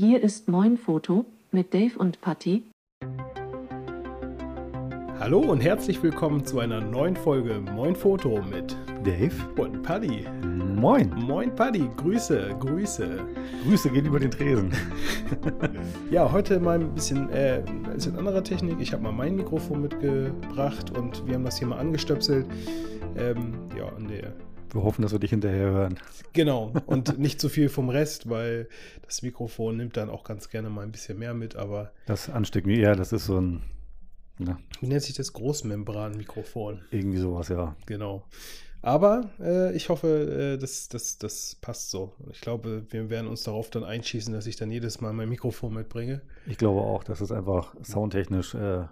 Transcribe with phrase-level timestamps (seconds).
[0.00, 2.62] Hier ist Moin Foto mit Dave und Patty.
[5.18, 8.74] Hallo und herzlich willkommen zu einer neuen Folge Moin Foto mit
[9.04, 9.34] Dave.
[9.58, 10.24] und Paddy.
[10.74, 11.10] Moin.
[11.26, 13.18] Moin Paddy, Grüße, Grüße.
[13.62, 14.72] Grüße gehen über den Tresen.
[16.10, 18.80] Ja, heute mal ein bisschen, äh, ein bisschen anderer Technik.
[18.80, 22.46] Ich habe mal mein Mikrofon mitgebracht und wir haben das hier mal angestöpselt.
[23.18, 24.32] Ähm, ja, und der,
[24.74, 25.98] Wir hoffen, dass wir dich hinterher hören.
[26.32, 26.72] genau.
[26.86, 28.68] Und nicht zu viel vom Rest, weil
[29.02, 31.56] das Mikrofon nimmt dann auch ganz gerne mal ein bisschen mehr mit.
[31.56, 33.62] Aber Das Anstecken, ja, das ist so ein,
[34.38, 35.32] na, wie nennt sich das?
[35.32, 36.80] Großmembranmikrofon.
[36.90, 37.76] irgendwie sowas, ja.
[37.86, 38.24] Genau.
[38.82, 42.14] Aber äh, ich hoffe, äh, das, das, das passt so.
[42.32, 45.74] Ich glaube, wir werden uns darauf dann einschießen, dass ich dann jedes Mal mein Mikrofon
[45.74, 46.22] mitbringe.
[46.46, 48.84] Ich glaube auch, das ist einfach soundtechnisch äh,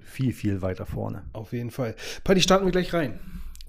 [0.00, 1.22] viel, viel weiter vorne.
[1.32, 1.94] Auf jeden Fall.
[2.24, 3.20] Paddy, starten wir gleich rein.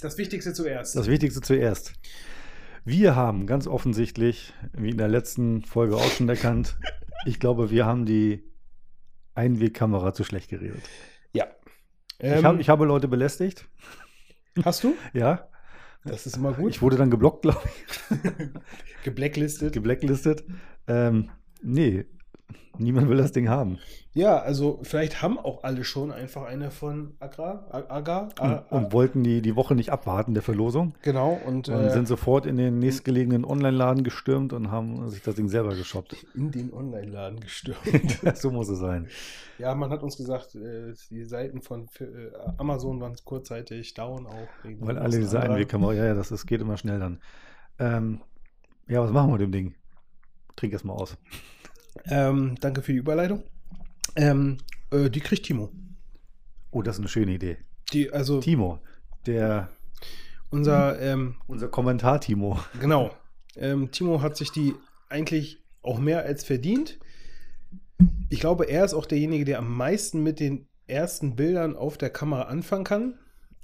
[0.01, 0.95] Das Wichtigste zuerst.
[0.95, 1.93] Das Wichtigste zuerst.
[2.85, 6.77] Wir haben ganz offensichtlich, wie in der letzten Folge auch schon erkannt,
[7.25, 8.43] ich glaube, wir haben die
[9.35, 10.81] Einwegkamera zu schlecht geredet.
[11.33, 11.47] ja.
[12.17, 13.67] ich, Ähm, hab, ich habe Leute belästigt,
[14.63, 14.95] hast du?
[15.13, 15.45] ja.
[16.05, 16.71] Das ist immer gut.
[16.71, 18.09] Ich wurde dann geblockt, glaube ich.
[19.03, 19.73] Geblacklistet.
[19.73, 20.45] geblacklistet.
[20.87, 21.29] Ähm,
[21.61, 22.05] nee,
[22.79, 23.77] niemand will das Ding haben.
[24.13, 27.67] Ja, also vielleicht haben auch alle schon einfach eine von Agra.
[27.69, 28.29] Agar.
[28.39, 30.95] Und, und wollten die, die Woche nicht abwarten der Verlosung.
[31.01, 31.39] genau.
[31.45, 35.47] Und, Und äh, sind sofort in den nächstgelegenen Online-Laden gestürmt und haben sich das Ding
[35.47, 36.25] selber geshoppt.
[36.33, 38.19] in den Online-Laden gestürmt.
[38.35, 39.07] so muss es sein.
[39.57, 42.05] ja, man hat uns gesagt, äh, die Seiten von äh,
[42.57, 44.47] Amazon waren kurzzeitig down auch.
[44.79, 45.39] Weil alle diese.
[45.39, 47.19] Einwegkamera, ja, ja, das, das geht immer schnell dann.
[47.77, 48.21] Ähm,
[48.87, 49.75] ja, was machen wir mit dem Ding?
[50.55, 51.15] Trink erst mal aus.
[52.05, 53.43] Ähm, danke für die Überleitung.
[54.15, 54.57] Ähm,
[54.91, 55.71] äh, die kriegt Timo.
[56.71, 57.57] Oh, das ist eine schöne Idee.
[57.93, 58.79] Die, also Timo,
[59.25, 59.69] der,
[60.49, 62.59] unser, ähm, unser Kommentar-Timo.
[62.79, 63.11] genau.
[63.55, 64.75] Ähm, Timo hat sich die
[65.09, 66.99] eigentlich auch mehr als verdient.
[68.29, 72.09] Ich glaube, er ist auch derjenige, der am meisten mit den ersten Bildern auf der
[72.09, 73.15] Kamera anfangen kann.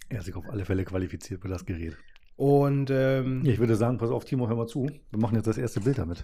[0.09, 1.95] Er ist sich auf alle Fälle qualifiziert für das Gerät.
[2.35, 4.87] Und ähm, Ich würde sagen, pass auf, Timo, hör mal zu.
[5.11, 6.23] Wir machen jetzt das erste Bild damit.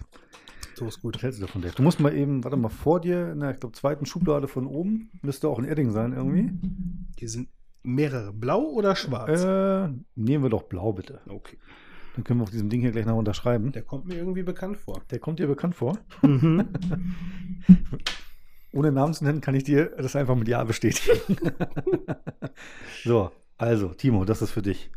[0.74, 1.16] So ist gut.
[1.16, 1.74] Was hältst du davon, Dave?
[1.74, 4.66] Du musst mal eben, warte mal, vor dir in der, ich glaube, zweiten Schublade von
[4.66, 6.50] oben, müsste auch ein Edding sein irgendwie.
[7.18, 7.48] Hier sind
[7.82, 8.32] mehrere.
[8.32, 9.42] Blau oder schwarz?
[9.42, 11.20] Äh, nehmen wir doch blau, bitte.
[11.28, 11.58] okay.
[12.14, 13.72] Dann können wir auf diesem Ding hier gleich noch unterschreiben.
[13.72, 15.00] Der kommt mir irgendwie bekannt vor.
[15.10, 15.96] Der kommt dir bekannt vor.
[16.20, 16.68] Mhm.
[18.72, 21.36] Ohne Namen zu nennen, kann ich dir das einfach mit Ja bestätigen.
[23.04, 24.90] so, also, Timo, das ist für dich.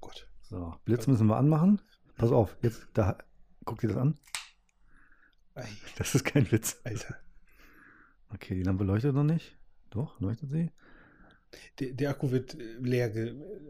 [0.00, 0.26] Gott.
[0.42, 1.80] So, Blitz müssen wir anmachen.
[2.16, 3.18] Pass auf, jetzt, da,
[3.64, 4.16] guck dir das an.
[5.96, 6.80] Das ist kein Witz.
[6.84, 7.16] Alter.
[8.32, 9.56] Okay, die Lampe leuchtet noch nicht.
[9.90, 10.70] Doch, leuchtet sie?
[11.78, 13.10] Der, der Akku wird äh, leer.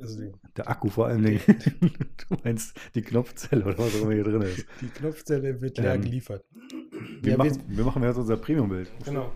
[0.01, 1.41] Also Der Akku vor allen Dingen.
[2.29, 4.67] du meinst die Knopfzelle oder was auch immer hier drin ist.
[4.81, 6.45] die Knopfzelle wird leer Ähm, geliefert.
[7.21, 8.91] Wir, Ja, machen, wir machen jetzt unser Premium-Bild.
[9.05, 9.33] Genau.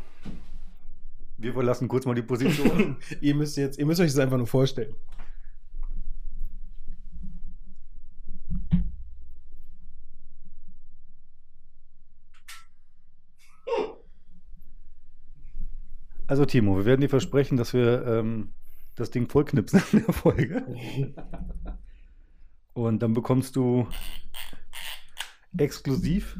[1.39, 2.97] Wir verlassen kurz mal die Position.
[3.21, 4.95] ihr müsst jetzt, ihr müsst euch das einfach nur vorstellen.
[16.31, 18.53] Also Timo, wir werden dir versprechen, dass wir ähm,
[18.95, 20.65] das Ding vollknipsen in der Folge.
[22.73, 23.89] Und dann bekommst du
[25.59, 26.39] exklusiv.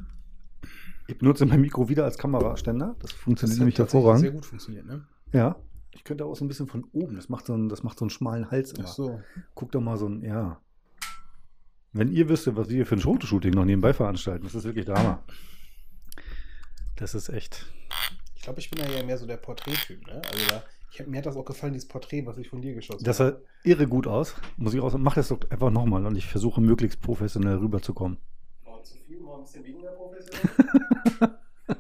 [1.09, 2.95] Ich benutze mein Mikro wieder als Kameraständer.
[3.01, 4.35] Das funktioniert nämlich tatsächlich sehr hervorragend.
[4.35, 5.09] gut funktioniert, ne?
[5.33, 5.57] Ja.
[5.91, 7.17] Ich könnte auch so ein bisschen von oben.
[7.17, 8.87] Das macht so einen, das macht so einen schmalen Hals immer.
[8.87, 9.21] Ach so.
[9.57, 10.61] Guck doch mal so ein, ja.
[11.93, 15.25] Wenn ihr wüsstet, was wir für ein Fotoshooting noch nebenbei veranstalten, das ist wirklich Hammer.
[16.95, 17.67] Das ist echt.
[18.59, 20.21] Ich glaube, ich bin ja mehr so der Porträttyp, ne?
[20.29, 23.05] Also da, ich, mir hat das auch gefallen, dieses Porträt, was ich von dir geschossen
[23.05, 23.43] Das habe.
[23.63, 24.35] sah irre gut aus.
[24.57, 28.19] Muss ich sagen, mach das doch einfach nochmal und ich versuche möglichst professionell rüberzukommen.
[28.83, 31.37] Zu viel, mal ein bisschen weniger professionell.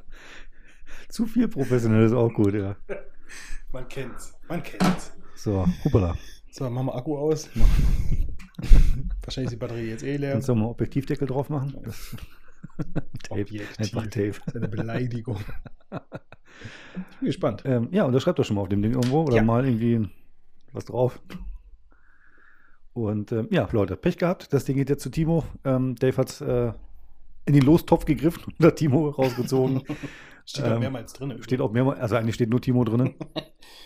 [1.08, 2.76] Zu viel professionell ist auch gut, ja.
[3.72, 4.32] Man kennt's.
[4.48, 5.12] Man kennt's.
[5.34, 6.16] So, hoppala.
[6.52, 7.48] So, machen wir Akku aus.
[9.24, 10.32] Wahrscheinlich ist die Batterie jetzt eh leer.
[10.32, 11.76] Kannst du mal Objektivdeckel drauf machen?
[11.82, 12.14] Das
[13.24, 13.40] Tape.
[13.40, 13.78] Objektiv.
[13.78, 14.34] Einfach Tape.
[14.44, 15.40] Das ist eine Beleidigung.
[17.12, 17.62] Ich bin gespannt.
[17.64, 19.42] Ähm, ja, unterschreibt doch schon mal auf dem Ding irgendwo oder Ja.
[19.42, 20.08] mal irgendwie
[20.72, 21.20] was drauf.
[22.92, 24.52] Und ähm, ja, Leute, Pech gehabt.
[24.52, 25.44] Das Ding geht jetzt zu Timo.
[25.64, 26.72] Ähm, Dave hat äh,
[27.46, 29.82] in den Lostopf gegriffen und hat Timo rausgezogen.
[30.44, 31.42] Steht da Ähm, mehrmals drin.
[31.42, 33.14] Steht auch mehrmals, also eigentlich steht nur Timo drin.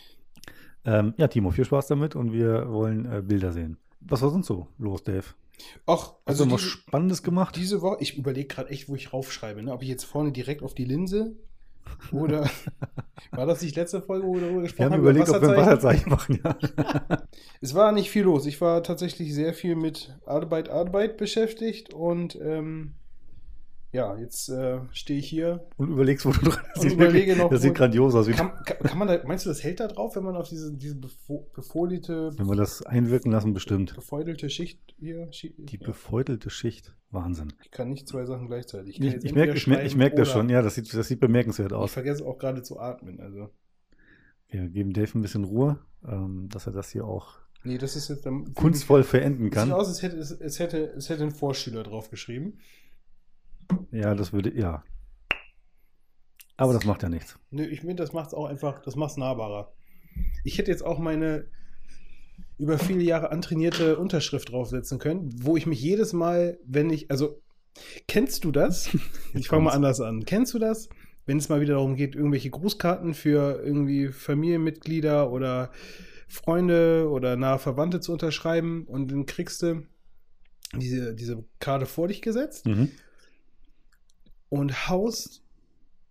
[0.85, 3.77] ähm, ja, Timo, viel Spaß damit und wir wollen äh, Bilder sehen.
[4.01, 5.25] Was war sonst so los, Dave?
[5.87, 7.57] Ach, Hast also du was diese, Spannendes gemacht?
[7.57, 9.63] diese Woche, ich überlege gerade echt, wo ich raufschreibe.
[9.63, 9.73] Ne?
[9.73, 11.37] Ob ich jetzt vorne direkt auf die Linse
[12.13, 12.49] oder
[13.33, 15.51] war das nicht letzte Folge, wo wir darüber wir gesprochen haben über überlegt, ob wir
[15.51, 16.11] ein Wasserzeichen?
[16.13, 17.07] Wasserzeichen machen.
[17.11, 17.23] Ja.
[17.61, 18.45] Es war nicht viel los.
[18.45, 22.95] Ich war tatsächlich sehr viel mit Arbeit, Arbeit beschäftigt und ähm,
[23.95, 25.67] ja, jetzt äh, stehe ich hier.
[25.77, 28.29] Und überlegst, wo du dran Und überlege noch, Das sieht grandios aus.
[28.29, 30.97] Kann, kann, man da, meinst du, das hält da drauf, wenn man auf diese, diese
[30.97, 33.95] befo befolierte, wenn wir das einwirken lassen, bestimmt.
[33.95, 35.87] befeudelte Schicht hier schi- Die ja.
[35.87, 36.95] befeutelte Schicht.
[37.11, 37.53] Wahnsinn.
[37.63, 38.99] Ich kann nicht zwei Sachen gleichzeitig.
[39.01, 40.49] Ich, ich, ich merke ich merk, ich das schon.
[40.49, 41.93] Ja, das sieht, das sieht bemerkenswert Ich aus.
[41.93, 43.21] vergesse auch gerade zu atmen.
[43.21, 43.51] Also.
[44.49, 48.09] Wir geben Dave ein bisschen Ruhe, ähm, dass er das hier auch Nee, das ist
[48.09, 49.73] jetzt dann kunstvoll verenden Sieht kann.
[49.73, 52.59] aus, als hätte es, es, hätte, es hätte ein Vorschüler drauf geschrieben.
[53.91, 54.85] Ja, das würde, ja.
[56.57, 57.39] Aber das macht ja nichts.
[57.51, 59.73] Nö, ich finde, das macht es auch einfach, das macht es nahbarer.
[60.45, 61.47] Ich hätte jetzt auch meine
[62.57, 67.43] über viele Jahre antrainierte Unterschrift draufsetzen können, wo ich mich jedes Mal, wenn ich, also,
[68.07, 68.91] kennst du das?
[69.35, 70.25] Ich fange mal anders an.
[70.25, 70.89] Kennst du das,
[71.27, 75.73] wenn es mal wieder darum geht, irgendwelche Grußkarten für irgendwie Familienmitglieder oder
[76.29, 79.83] Freunde oder nahe Verwandte zu unterschreiben und dann kriegst du
[80.77, 82.91] diese, diese Karte vor dich gesetzt Mhm.
[84.55, 85.43] Und haust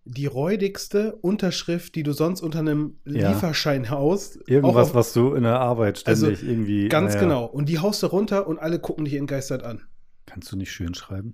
[0.06, 3.30] die räudigste Unterschrift, die du sonst unter einem Ja.
[3.32, 4.38] Lieferschein haust.
[4.46, 6.88] Irgendwas, auf- was du in der Arbeit Also, ständig irgendwie.
[6.88, 7.44] Ganz naja, genau.
[7.46, 9.80] Und die haust du runter und alle gucken dich entgeistert an.
[10.26, 11.32] Kannst du nicht schön schreiben?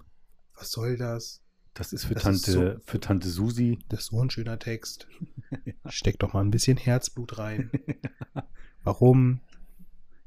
[0.57, 1.43] Was soll das?
[1.75, 3.79] Das ist für Das Tante, ist so- für Tante Susi.
[3.89, 5.09] Das ist so ein schöner Text.
[5.89, 7.71] Steck doch mal ein bisschen Herzblut rein.
[8.85, 9.41] Warum?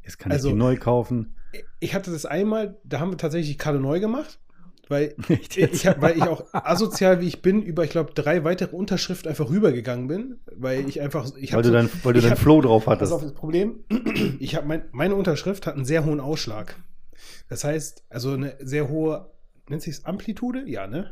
[0.04, 1.36] Jetzt kann Also- ich die neu kaufen.
[1.80, 4.40] Ich hatte das einmal, da haben wir tatsächlich Karte neu gemacht,
[4.90, 5.16] weil
[5.56, 9.30] ich, hab, weil ich auch asozial wie ich bin über, ich glaube, drei weitere Unterschriften
[9.30, 12.26] einfach rübergegangen bin, weil ich einfach, ich weil hab du so- dein, weil du ich
[12.26, 13.14] dein hab- Flow drauf Pass hattest.
[13.14, 13.84] auf, das Problem,
[14.40, 16.76] ich habe mein, meine Unterschrift hat einen sehr hohen Ausschlag.
[17.50, 19.32] Das heißt, also eine sehr hohe,
[19.70, 20.64] nennt sich Amplitude?
[20.68, 21.12] Ja, ne?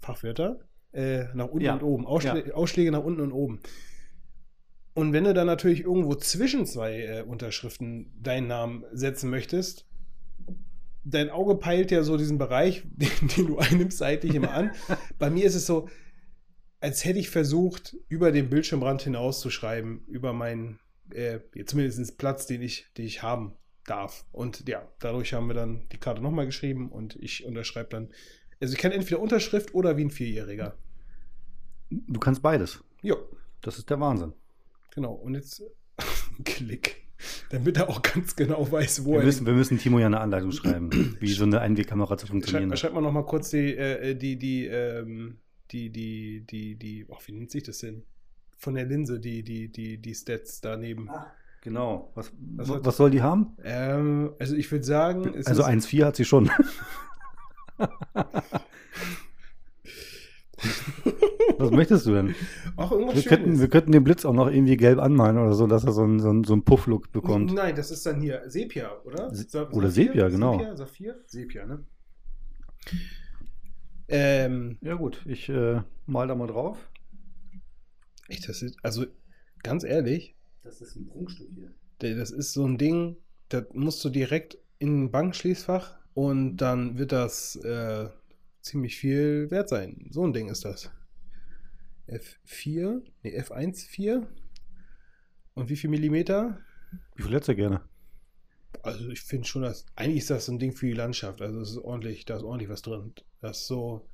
[0.00, 0.60] Fachwörter.
[0.92, 1.74] Äh, nach unten Ja.
[1.74, 2.06] und oben.
[2.06, 3.60] Ausschlä Ausschläge nach unten und oben.
[4.94, 9.86] Und wenn du dann natürlich irgendwo zwischen zwei äh, Unterschriften deinen Namen setzen möchtest,
[11.08, 14.72] dein Auge peilt ja so diesen Bereich, den, den du einnimmst, seitlich immer an.
[15.18, 15.88] Bei mir ist es so,
[16.80, 20.78] als hätte ich versucht, über den Bildschirmrand hinaus zu schreiben, über meinen,
[21.10, 23.54] äh, zumindest Platz, den ich, den ich haben
[23.84, 24.26] darf.
[24.32, 28.10] Und ja, dadurch haben wir dann die Karte nochmal geschrieben und ich unterschreibe dann.
[28.60, 30.76] Also ich kann entweder Unterschrift oder wie ein Vierjähriger.
[31.90, 32.82] Du kannst beides.
[33.02, 33.16] Jo,
[33.62, 34.32] Das ist der Wahnsinn.
[34.92, 35.12] genau.
[35.12, 35.62] Und jetzt
[36.44, 37.05] Klick.
[37.50, 40.20] Damit er auch ganz genau weiß, wo Wir er müssen, wir müssen Timo ja eine
[40.20, 42.78] Anleitung schreiben, wie so eine Einwegkamera zu funktionieren Schreib, hat.
[42.78, 45.38] schreib mal noch mal kurz die, äh, die, die, ähm,
[45.70, 48.02] die, die, die, die, ach, wie nennt sich das denn?
[48.58, 51.08] Von der Linse, die, die, die, die Stats daneben.
[51.62, 52.12] Genau.
[52.14, 53.56] Was, Was hat- was soll die haben?
[53.64, 56.50] Ähm, also ich würde sagen, es Also ist, 1,4 hat sie schon.
[61.58, 62.34] Was möchtest du denn?
[62.76, 63.60] auch irgendwas Wir könnten, Schönes.
[63.60, 66.20] wir könnten den Blitz auch noch irgendwie gelb anmalen oder so, dass er so einen,
[66.20, 67.52] so einen, so einen Puff-Look bekommt.
[67.54, 69.34] Nein, das ist dann hier Sepia, oder?
[69.34, 70.06] Se- Sa- oder Saphir?
[70.08, 70.52] Sepia, genau.
[70.58, 71.14] Sepia, Saphir?
[71.26, 71.84] Sepia, ne?
[74.08, 76.78] Ähm, Ja gut, ich äh, mal da mal drauf.
[78.28, 79.06] echt, das ist, also
[79.62, 81.72] ganz ehrlich, Das ist ein Prunkstück hier.
[81.98, 83.16] Das ist so ein Ding,
[83.48, 88.08] das musst du direkt in ein Bankschließfach und dann wird das äh,
[88.60, 90.08] ziemlich viel wert sein.
[90.10, 90.90] So ein Ding ist das.
[92.08, 94.26] F4, nee, F1,4.
[95.54, 96.58] Und wie viel Millimeter?
[97.14, 97.80] Wie viel hättest du gerne?
[98.82, 101.40] Also ich finde schon, dass eigentlich ist das so ein Ding für die Landschaft.
[101.42, 103.14] Also es ist ordentlich, da ist ordentlich was drin.
[103.40, 104.08] Das ist so,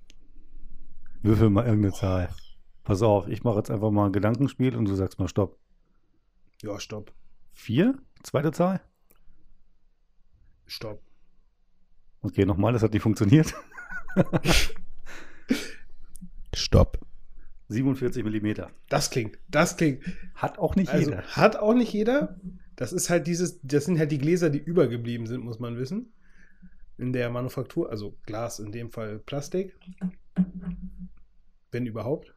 [1.22, 2.34] Würfel mal irgendeine Zahl.
[2.84, 5.58] Pass auf, ich mache jetzt einfach mal ein Gedankenspiel und du sagst mal Stopp.
[6.62, 7.12] ja, stopp,
[7.52, 7.98] Vier?
[8.22, 8.80] Zweite Zahl?
[10.66, 11.02] stopp.
[12.22, 13.52] Okay, nochmal, das hat nicht funktioniert.
[16.54, 16.98] Stopp.
[17.72, 18.70] 47 Millimeter.
[18.88, 20.02] Das klingt, das klingt.
[20.34, 21.22] Hat auch nicht Also jeder.
[21.22, 22.38] hat auch nicht jeder.
[22.76, 26.12] Das ist halt dieses, das sind halt die Gläser, die übergeblieben sind, muss man wissen.
[26.98, 29.76] In der Manufaktur, also Glas, in dem Fall Plastik.
[31.70, 32.34] Wenn überhaupt.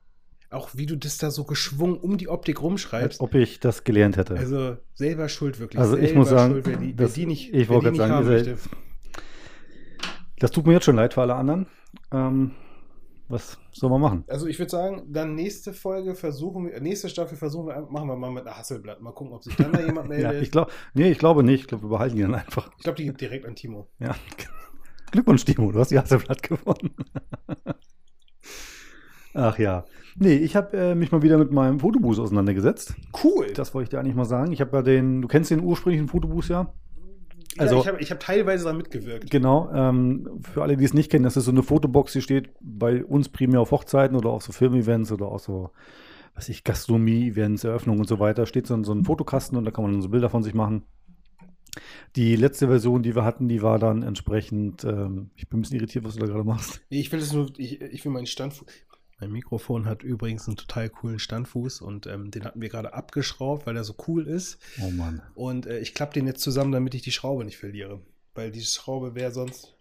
[0.50, 3.20] Auch wie du das da so geschwungen um die Optik Als rumschreibst.
[3.20, 4.36] ob ich das gelernt hätte.
[4.38, 5.80] Also selber schuld wirklich.
[5.80, 8.58] Also ich muss sagen, schuld, wer die, wer das- die nicht, ich wollte gerade sagen,
[10.40, 11.68] das tut mir jetzt schon leid für alle anderen.
[12.12, 12.52] Ähm,
[13.28, 14.24] was soll man machen?
[14.28, 18.16] Also ich würde sagen, dann nächste Folge versuchen wir, nächste Staffel versuchen wir, machen wir
[18.16, 19.02] mal mit einer Hasselblatt.
[19.02, 20.34] Mal gucken, ob sich dann da jemand meldet.
[20.34, 21.62] Ja, ich glaube, nee, ich glaube nicht.
[21.62, 22.70] Ich glaube, wir behalten die dann einfach.
[22.78, 23.88] ich glaube, die geht direkt an Timo.
[24.00, 24.16] Ja.
[25.12, 26.94] Glückwunsch, Timo, du hast die Hasselblatt gewonnen.
[29.34, 29.86] Ach ja.
[30.18, 32.96] Nee, ich habe äh, mich mal wieder mit meinem Fotobus auseinandergesetzt.
[33.24, 33.52] Cool.
[33.54, 34.54] Das wollte ich dir eigentlich mal sagen.
[34.54, 36.74] Ich habe ja den, du kennst den ursprünglichen Fotobus ja?
[37.56, 39.30] Ja, also- ich habe ich hab teilweise daran mitgewirkt.
[39.32, 39.70] Genau.
[39.74, 43.04] Ähm, für alle, die es nicht kennen, das ist so eine Fotobox, die steht bei
[43.04, 45.72] uns primär auf Hochzeiten oder auf so Filmevents oder auch so,
[46.34, 48.46] was ich, Gastronomie-Events, Eröffnungen und so weiter.
[48.46, 50.54] Steht so, ein- so ein Fotokasten und da kann man dann so Bilder von sich
[50.54, 50.84] machen.
[52.16, 55.78] Die letzte Version, die wir hatten, die war dann entsprechend, ähm, ich bin ein bisschen
[55.78, 56.82] irritiert, was du da gerade machst.
[56.90, 58.66] Ich will es nur, ich, ich will meinen Standfuß.
[59.20, 63.66] Mein Mikrofon hat übrigens einen total coolen Standfuß und ähm, den hatten wir gerade abgeschraubt,
[63.66, 64.60] weil der so cool ist.
[64.82, 65.22] Oh Mann.
[65.36, 68.02] Und äh, ich klappe den jetzt zusammen, damit ich die Schraube nicht verliere.
[68.34, 69.78] Weil die Schraube wäre sonst.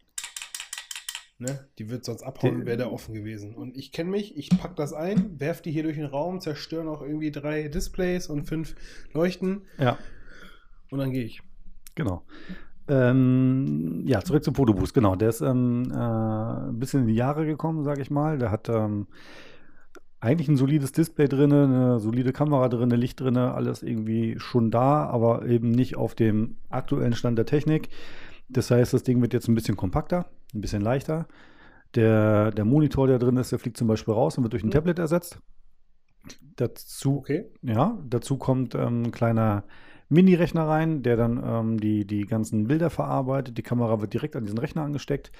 [1.38, 1.68] Ne?
[1.78, 3.56] Die wird sonst abhauen, wäre der offen gewesen.
[3.56, 6.84] Und ich kenne mich, ich packe das ein, werfe die hier durch den Raum, zerstöre
[6.84, 8.76] noch irgendwie drei Displays und fünf
[9.12, 9.98] Leuchten Ja,
[10.92, 11.42] und dann gehe ich.
[11.96, 12.24] genau.
[12.86, 15.16] Ähm, ja, zurück zum Fotoboost, genau.
[15.16, 18.38] Der ist ähm, äh, ein bisschen in die Jahre gekommen, sage ich mal.
[18.38, 19.06] Der hat ähm,
[20.20, 25.04] eigentlich ein solides Display drin, eine solide Kamera drin, Licht drin, alles irgendwie schon da,
[25.06, 27.88] aber eben nicht auf dem aktuellen Stand der Technik.
[28.48, 31.26] Das heißt, das Ding wird jetzt ein bisschen kompakter, ein bisschen leichter.
[31.94, 34.68] Der, der Monitor, der drin ist, der fliegt zum Beispiel raus und wird durch ein
[34.68, 34.72] Mhm.
[34.72, 35.38] Tablet ersetzt.
[36.56, 37.46] Dazu Okay.
[37.62, 39.64] ja, dazu kommt ähm, ein kleiner
[40.08, 43.58] Mini-Rechner rein, der dann ähm, die, die ganzen Bilder verarbeitet.
[43.58, 45.32] Die Kamera wird direkt an diesen Rechner angesteckt.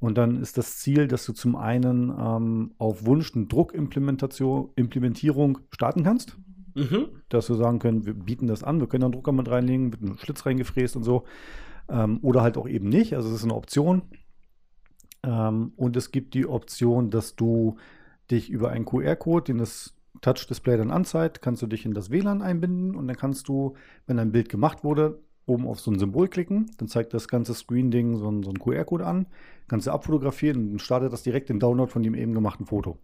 [0.00, 5.58] Und dann ist das Ziel, dass du zum einen ähm, auf Wunsch eine Druckimplementation, Implementierung
[5.70, 6.36] starten kannst.
[6.74, 7.06] Mhm.
[7.28, 9.92] Dass wir sagen können, wir bieten das an, wir können da einen Drucker mit reinlegen,
[9.92, 11.24] wird ein Schlitz reingefräst und so.
[11.88, 13.14] Ähm, oder halt auch eben nicht.
[13.14, 14.02] Also es ist eine Option.
[15.22, 17.76] Ähm, und es gibt die Option, dass du
[18.30, 22.40] dich über einen QR-Code, den das Touch-Display dann anzeigt, kannst du dich in das WLAN
[22.40, 23.74] einbinden und dann kannst du,
[24.06, 26.70] wenn ein Bild gemacht wurde, oben auf so ein Symbol klicken.
[26.78, 29.26] Dann zeigt das ganze Screen-Ding so, ein- so einen QR-Code an,
[29.68, 32.96] kannst du abfotografieren und startet das direkt den Download von dem eben gemachten Foto.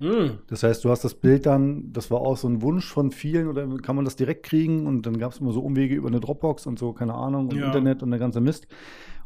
[0.00, 0.38] Mhm.
[0.48, 3.46] Das heißt, du hast das Bild dann, das war auch so ein Wunsch von vielen,
[3.46, 4.86] oder kann man das direkt kriegen?
[4.86, 7.54] Und dann gab es immer so Umwege über eine Dropbox und so, keine Ahnung, und
[7.54, 7.66] Ja.
[7.66, 8.66] Internet und der ganze Mist.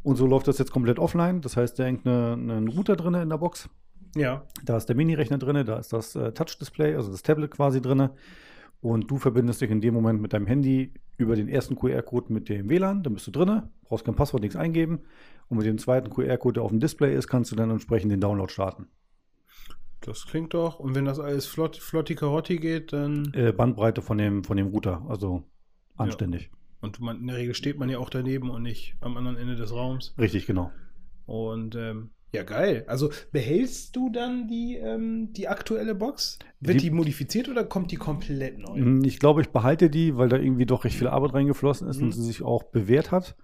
[0.03, 1.41] Und so läuft das jetzt komplett offline.
[1.41, 3.71] Das heißt, da hängt eine, einen Router drin in der Box.
[4.17, 4.45] Ja.
[4.65, 8.11] Da ist der Mini-Rechner drin, da ist das äh, Touch-Display, also das Tablet quasi drin.
[8.81, 12.49] Und du verbindest dich in dem Moment mit deinem Handy über den ersten QR-Code mit
[12.49, 13.03] dem WLAN.
[13.03, 15.01] Dann bist du drin, brauchst kein Passwort, nichts eingeben.
[15.49, 18.21] Und mit dem zweiten QR-Code, der auf dem Display ist, kannst du dann entsprechend den
[18.21, 18.87] Download starten.
[20.01, 20.79] Das klingt doch.
[20.79, 23.33] Und wenn das alles flott, flotti Karotti geht, dann.
[23.35, 25.43] Äh, Bandbreite von dem, von dem Router, also
[25.97, 26.51] anständig.
[26.81, 29.57] Und man, in der Regel steht man ja auch daneben und nicht am anderen Ende
[29.57, 30.15] des Raums.
[30.19, 30.71] Richtig, genau.
[31.27, 32.85] Und ähm, ja, geil.
[32.87, 36.39] Also behältst du dann die, ähm, die aktuelle Box?
[36.61, 38.79] Wird Die- die, modifiziert oder kommt die komplett neu?
[38.81, 41.99] Mm, Ich glaube, ich behalte die, weil da irgendwie doch recht viel Arbeit reingeflossen ist
[41.99, 42.05] Mhm.
[42.05, 43.37] und sie sich auch bewährt hat.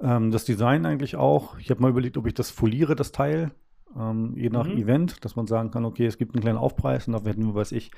[0.00, 1.58] Ähm, das Design eigentlich auch.
[1.58, 3.52] Ich habe mal überlegt, ob ich das foliere, das Teil,
[3.96, 4.78] ähm, je nach Mhm.
[4.78, 7.54] Event, dass man sagen kann, okay, es gibt einen kleinen Aufpreis und dafür hätten wir,
[7.54, 7.90] weiß ich,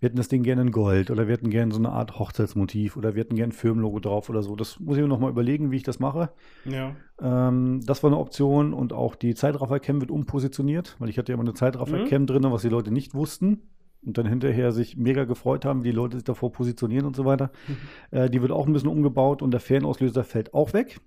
[0.00, 2.96] wir hätten das Ding gerne in Gold oder wir hätten gerne so eine Art Hochzeitsmotiv
[2.96, 4.56] oder wir hätten gerne ein Firmenlogo drauf oder so.
[4.56, 6.30] Das muss ich mir noch mal überlegen, wie ich das mache.
[6.64, 6.96] Ja.
[7.20, 11.34] Ähm, das war eine Option und auch die Zeitraffer-Cam wird umpositioniert, weil ich hatte ja
[11.34, 13.60] immer eine Zeitraffer-Cam drin, was die Leute nicht wussten
[14.02, 17.26] und dann hinterher sich mega gefreut haben, wie die Leute sich davor positionieren und so
[17.26, 17.50] weiter.
[18.10, 20.98] Äh, die wird auch ein bisschen umgebaut und der Fernauslöser fällt auch weg.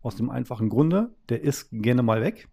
[0.00, 2.48] Aus dem einfachen Grunde, der ist gerne mal weg.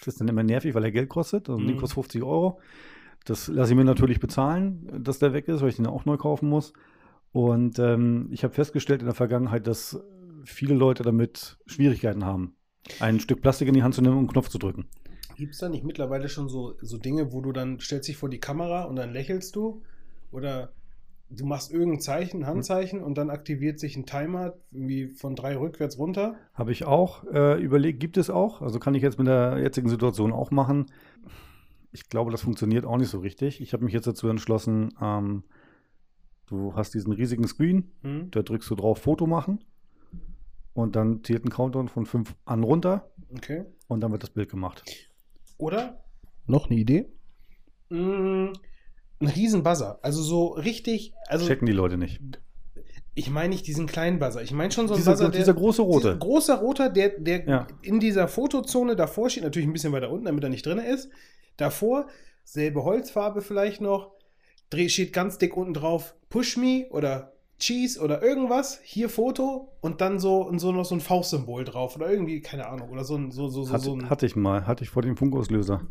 [0.00, 1.48] Das ist dann immer nervig, weil er Geld kostet.
[1.48, 1.76] Also, Mhm.
[1.76, 2.60] kostet 50 Euro.
[3.24, 6.16] Das lasse ich mir natürlich bezahlen, dass der weg ist, weil ich den auch neu
[6.16, 6.72] kaufen muss.
[7.32, 10.00] Und ähm, ich habe festgestellt in der Vergangenheit, dass
[10.44, 12.56] viele Leute damit Schwierigkeiten haben,
[13.00, 14.86] ein Stück Plastik in die Hand zu nehmen und einen Knopf zu drücken.
[15.36, 18.28] Gibt es da nicht mittlerweile schon so, so Dinge, wo du dann stellst dich vor
[18.28, 19.82] die Kamera und dann lächelst du?
[20.30, 20.72] Oder
[21.30, 25.98] du machst irgendein Zeichen, Handzeichen und dann aktiviert sich ein Timer irgendwie von drei rückwärts
[25.98, 26.36] runter?
[26.54, 28.60] Habe ich auch äh, überlegt, gibt es auch.
[28.60, 30.86] Also kann ich jetzt mit der jetzigen Situation auch machen.
[31.92, 33.60] Ich glaube, das funktioniert auch nicht so richtig.
[33.60, 35.44] Ich habe mich jetzt dazu entschlossen, ähm,
[36.46, 38.30] du hast diesen riesigen Screen, Hm?
[38.30, 39.62] da drückst du drauf Foto machen
[40.74, 43.64] und dann zählt ein Countdown von 5 an runter Okay.
[43.88, 44.84] und dann wird das Bild gemacht.
[45.58, 46.02] Oder?
[46.46, 47.08] Noch eine Idee?
[47.90, 48.52] Mm,
[49.20, 49.98] ein riesen Buzzer.
[50.02, 51.12] Also so richtig.
[51.28, 52.20] Also Checken die Leute nicht.
[53.14, 54.42] ich meine nicht diesen kleinen Buzzer.
[54.42, 56.08] Ich meine schon so einen Dieser, Buzzer, dieser große rote.
[56.08, 57.66] Dieser großer roter, der, der Ja.
[57.82, 61.10] in dieser Fotozone davor steht, natürlich ein bisschen weiter unten, damit er nicht drin ist.
[61.62, 62.08] Davor,
[62.44, 64.10] selbe Holzfarbe vielleicht noch,
[64.88, 70.18] steht ganz dick unten drauf Push Me oder Cheese oder irgendwas, hier Foto und dann
[70.18, 73.30] so, und so noch so ein Faustsymbol drauf oder irgendwie, keine Ahnung, oder so ein,
[73.30, 74.10] so, so, so, Hat, so ein.
[74.10, 75.82] hatte ich mal, hatte ich vor dem Funkauslöser.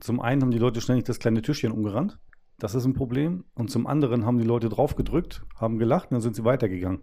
[0.00, 2.18] Zum einen haben die Leute ständig das kleine Tischchen umgerannt.
[2.58, 3.44] Das ist ein Problem.
[3.54, 7.02] Und zum anderen haben die Leute drauf gedrückt, haben gelacht und dann sind sie weitergegangen.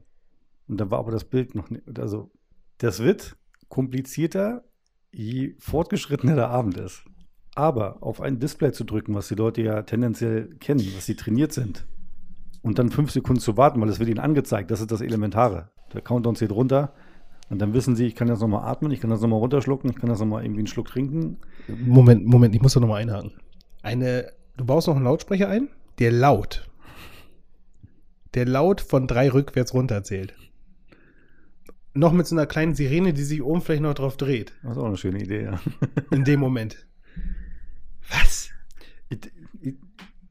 [0.67, 2.00] Und dann war aber das Bild noch nicht.
[2.00, 2.31] Also,
[2.79, 3.38] das wird
[3.70, 4.63] komplizierter,
[5.12, 7.03] je fortgeschrittener der Abend ist.
[7.62, 11.53] Aber auf ein Display zu drücken, was die Leute ja tendenziell kennen, was sie trainiert
[11.53, 11.86] sind,
[12.63, 15.70] und dann fünf Sekunden zu warten, weil das wird ihnen angezeigt, das ist das Elementare.
[15.94, 16.91] Der Countdown zählt runter
[17.51, 19.96] und dann wissen sie, ich kann jetzt nochmal atmen, ich kann das nochmal runterschlucken, ich
[19.96, 21.38] kann das nochmal irgendwie einen Schluck trinken.
[21.68, 23.34] Moment, Moment, ich muss da nochmal einhaken.
[23.84, 26.68] Eine, du baust noch einen Lautsprecher ein, der laut,
[28.34, 30.34] der laut von drei rückwärts runterzählt.
[31.94, 34.53] noch mit so einer kleinen Sirene, die sich oben vielleicht noch drauf dreht.
[34.63, 35.60] Das ist auch eine schöne Idee, ja.
[36.12, 36.88] In dem Moment.
[38.10, 38.50] Was?
[39.10, 39.20] Ich,
[39.62, 39.75] ich,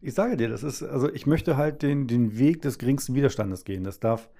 [0.01, 3.65] ich sage dir, das ist, also ich möchte halt den, den Weg des geringsten Widerstandes
[3.65, 3.85] gehen.
[3.85, 4.31] Das darf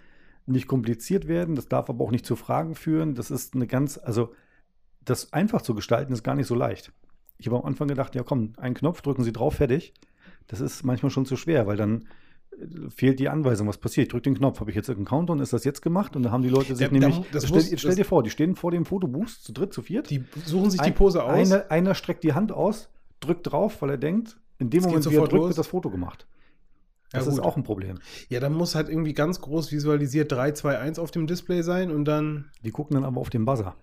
[0.47, 3.15] nicht kompliziert werden, das darf aber auch nicht zu Fragen führen.
[3.15, 4.35] Das ist eine ganz, also
[5.05, 6.93] das einfach zu gestalten ist gar nicht so leicht.
[7.39, 9.95] Ich habe am Anfang gedacht, ja komm, einen Knopf, drücken Sie drauf, fertig.
[10.47, 12.07] Das ist manchmal schon zu schwer, weil dann
[12.59, 14.07] äh, fehlt die Anweisung, was passiert.
[14.07, 16.17] Ich drücke den Knopf, habe ich jetzt irgendeinen Countdown, ist das jetzt gemacht?
[16.17, 18.05] Und dann haben die Leute sich Ja, nämlich, da- das stell, muss- stell das- dir
[18.05, 20.11] vor, die stehen vor dem Fotoboost, zu dritt, zu viert.
[20.11, 21.51] Die suchen sich die Ein- Pose aus.
[21.53, 25.11] Eine, einer streckt die Hand aus, drückt drauf, weil er denkt, in dem Es Moment,
[25.11, 25.49] wie er drückt, los.
[25.49, 26.27] wird das Foto gemacht.
[27.13, 27.45] Ja, Das ist gut.
[27.45, 27.99] auch ein Problem.
[28.29, 31.91] Ja, dann muss halt irgendwie ganz groß visualisiert 3, 2, 1 auf dem Display sein
[31.91, 32.51] und dann.
[32.63, 33.75] Die gucken dann aber auf den Buzzer.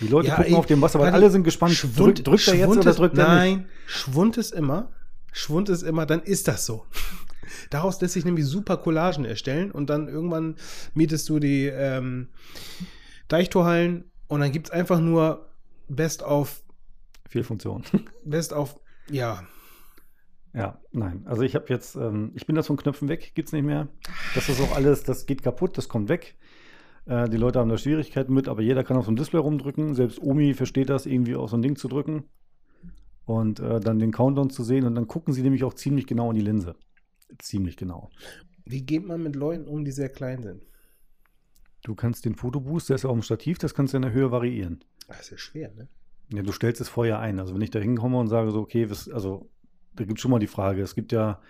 [0.00, 1.72] Die Leute Ja, gucken ey, auf den Buzzer, weil alle sind gespannt.
[1.74, 3.56] Schwund, Drück, drückt er jetzt Schwund oder ist- drückt er nicht?
[3.58, 4.92] Nein, Schwund ist immer.
[5.32, 6.84] Schwund ist immer, dann ist das so.
[7.70, 10.56] Daraus lässt sich nämlich super Collagen erstellen und dann irgendwann
[10.94, 12.28] mietest du die ähm,
[13.28, 15.48] Deichtorhallen und dann gibt es einfach nur
[15.88, 16.62] Best auf,
[17.28, 17.84] Viel Funktion.
[18.24, 18.80] Best auf,
[19.10, 19.42] ja.
[20.54, 21.24] Ja, nein.
[21.26, 23.88] Also ich habe jetzt, ähm, ich bin das von Knöpfen weg, gibt's nicht mehr.
[24.34, 26.36] Das ist auch alles, das geht kaputt, das kommt weg.
[27.04, 29.94] Äh, die Leute haben da Schwierigkeiten mit, aber jeder kann auf so einem Display rumdrücken.
[29.94, 32.24] Selbst Omi versteht das, irgendwie auf so ein Ding zu drücken
[33.26, 34.86] und äh, dann den Countdown zu sehen.
[34.86, 36.76] Und dann gucken sie nämlich auch ziemlich genau in die Linse.
[37.38, 38.10] Ziemlich genau.
[38.64, 40.62] Wie geht man mit Leuten um, die sehr klein sind?
[41.82, 44.12] Du kannst den Fotoboost, der ist ja auf dem Stativ, das kannst du in der
[44.12, 44.82] Höhe variieren.
[45.06, 45.88] Das ist ja schwer, ne?
[46.32, 47.38] Ja, du stellst es vorher ein.
[47.40, 49.48] Also wenn ich da hinkomme und sage so, okay, was, also
[49.94, 51.40] da gibt es schon mal die Frage, es gibt ja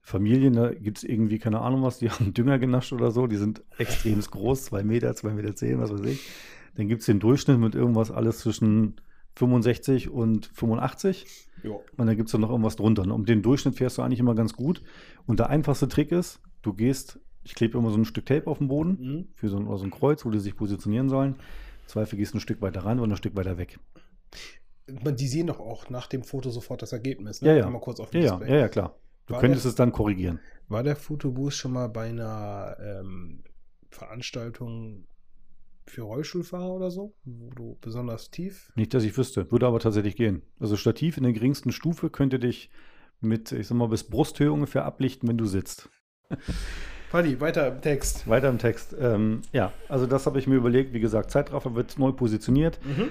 [0.00, 3.36] Familien, da gibt es irgendwie, keine Ahnung was, die haben Dünger genascht oder so, die
[3.36, 6.28] sind extrem groß, zwei Meter, zwei Meter zehn, was weiß ich.
[6.76, 9.00] Dann gibt es den Durchschnitt mit irgendwas alles zwischen
[9.36, 11.26] 65 und 85
[11.64, 11.70] Ja.
[11.72, 13.02] und dann gibt es noch irgendwas drunter.
[13.02, 14.82] Und um den Durchschnitt fährst du eigentlich immer ganz gut.
[15.26, 18.58] Und der einfachste Trick ist, du gehst, ich klebe immer so ein Stück Tape auf
[18.58, 19.26] den Boden Mhm.
[19.34, 21.34] für so ein, so ein Kreuz, wo die sich positionieren sollen.
[21.34, 23.78] Im Zweifel gehst du ein Stück weiter ran und ein Stück weiter weg.
[25.04, 27.40] Man- Die sehen doch auch nach dem Foto sofort das Ergebnis.
[27.40, 27.66] Ja, ja.
[27.66, 28.96] Einmal kurz auf Ja, ja, ja, klar.
[29.26, 30.40] Du War könntest der- es dann korrigieren.
[30.68, 33.42] War der Fotoboost schon mal bei einer ähm,
[33.90, 35.04] Veranstaltung
[35.86, 38.72] für Rollstuhlfahrer oder so, wo du besonders tief?
[38.76, 40.42] Nicht, dass ich wüsste, würde aber tatsächlich gehen.
[40.60, 42.70] Also Stativ in der geringsten Stufe könnte dich
[43.20, 45.88] mit, ich sag mal, bis Brusthöhe ungefähr ablichten, wenn du sitzt.
[47.10, 48.28] Paddy, weiter im Text.
[48.28, 48.94] Weiter im Text.
[48.98, 50.92] Ähm, ja, also das habe ich mir überlegt.
[50.92, 52.78] Wie gesagt, Zeitraffer wird neu positioniert.
[52.84, 53.08] Mhm.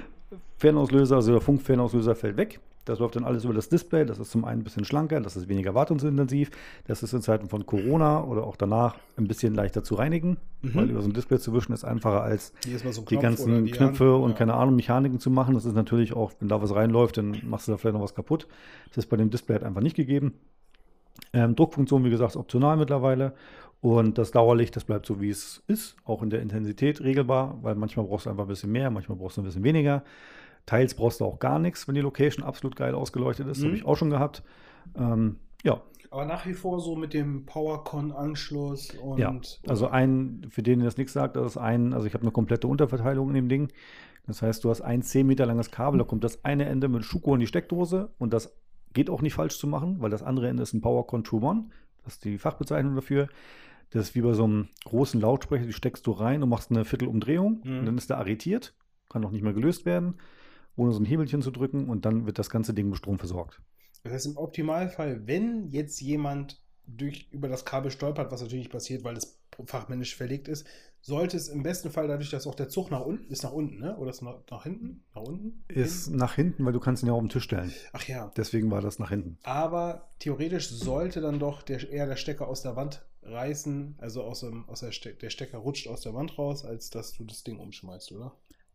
[0.58, 2.60] Fernauslöser, also der Funkfernauslöser fällt weg.
[2.86, 4.06] Das läuft dann alles über das Display.
[4.06, 6.52] Das ist zum einen ein bisschen schlanker, das ist weniger wartungsintensiv.
[6.88, 10.72] Das ist in Zeiten von Corona oder auch danach ein bisschen leichter zu reinigen, Mhm.
[10.76, 12.54] weil über so ein Display zu wischen ist einfacher als
[12.92, 14.24] so die ganzen die Knöpfe Hand.
[14.24, 14.36] und Ja.
[14.38, 15.54] keine Ahnung, Mechaniken zu machen.
[15.54, 18.16] Das ist natürlich auch, wenn da was reinläuft, dann machst du da vielleicht noch was
[18.16, 18.48] kaputt.
[18.90, 20.34] Das ist bei dem Display halt einfach nicht gegeben.
[21.38, 23.34] Ähm, Druckfunktion, wie gesagt, ist optional mittlerweile.
[23.80, 27.76] Und das Dauerlicht, das bleibt so, wie es ist, auch in der Intensität regelbar, weil
[27.76, 30.04] manchmal brauchst du einfach ein bisschen mehr, manchmal brauchst du ein bisschen weniger.
[30.66, 33.60] Teils brauchst du auch gar nichts, wenn die Location absolut geil ausgeleuchtet ist.
[33.60, 33.66] Mhm.
[33.66, 34.42] Habe ich auch schon gehabt.
[34.98, 39.20] Ähm, ja, Aber nach wie vor so mit dem PowerCon-Anschluss und.
[39.20, 42.32] Ja, also ein, für den das nichts sagt, das ist ein, also ich habe eine
[42.32, 43.72] komplette Unterverteilung in dem Ding.
[44.26, 47.06] Das heißt, du hast ein 10 Meter langes Kabel, da kommt das eine Ende mit
[47.06, 48.58] Schuko in die Steckdose und das
[48.94, 51.66] geht auch nicht falsch zu machen, weil das andere Ende ist ein Power Control One.
[52.04, 53.28] Das ist die Fachbezeichnung dafür.
[53.92, 56.84] Das ist wie bei so einem großen Lautsprecher, die steckst du rein und machst eine
[56.86, 57.80] Viertelumdrehung Mhm.
[57.80, 58.74] und dann ist der arretiert,
[59.10, 60.16] kann auch nicht mehr gelöst werden,
[60.76, 63.62] ohne so ein Hebelchen zu drücken und dann wird das ganze Ding mit Strom versorgt.
[64.04, 68.72] Das heißt, im Optimalfall, wenn jetzt jemand durch, über das Kabel stolpert, was natürlich nicht
[68.72, 70.66] passiert, weil es fachmännisch verlegt ist,
[71.08, 73.80] sollte es im besten Fall dadurch, dass auch der Zug nach unten ist, nach unten,
[73.80, 73.96] ne?
[73.96, 75.06] Oder ist nach, nach hinten?
[75.16, 75.64] Nach unten?
[75.70, 77.74] Ist nach hinten, weil du kannst ihn ja auf den Tisch stellen.
[77.94, 78.30] Ach ja.
[78.36, 79.38] Deswegen war das nach hinten.
[79.44, 84.42] Aber theoretisch sollte dann doch der, eher der Stecker aus der Wand reißen, also aus
[84.42, 87.44] dem, aus der, Ste der Stecker rutscht aus der Wand raus, als dass du das
[87.46, 88.34] Ding umschmeißt, oder?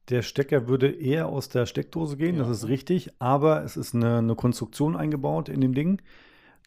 [0.09, 2.45] Der Stecker würde eher aus der Steckdose gehen, Ja.
[2.45, 6.01] das ist richtig, aber es ist eine, eine Konstruktion eingebaut in dem Ding,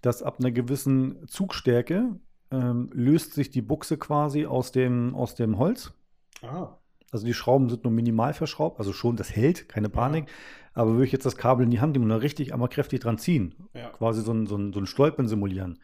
[0.03, 2.19] dass ab einer gewissen Zugstärke
[2.51, 5.93] ähm, löst sich die Buchse quasi aus dem, aus dem Holz.
[6.41, 6.77] Ah.
[7.11, 10.25] Also die Schrauben sind nur minimal verschraubt, also schon, das hält, keine Panik.
[10.73, 12.99] Aber würde ich jetzt das Kabel in die Hand nehmen und da richtig einmal kräftig
[12.99, 13.89] dran ziehen, Ja.
[13.89, 15.79] quasi so ein, so ein, so ein Stolpern simulieren,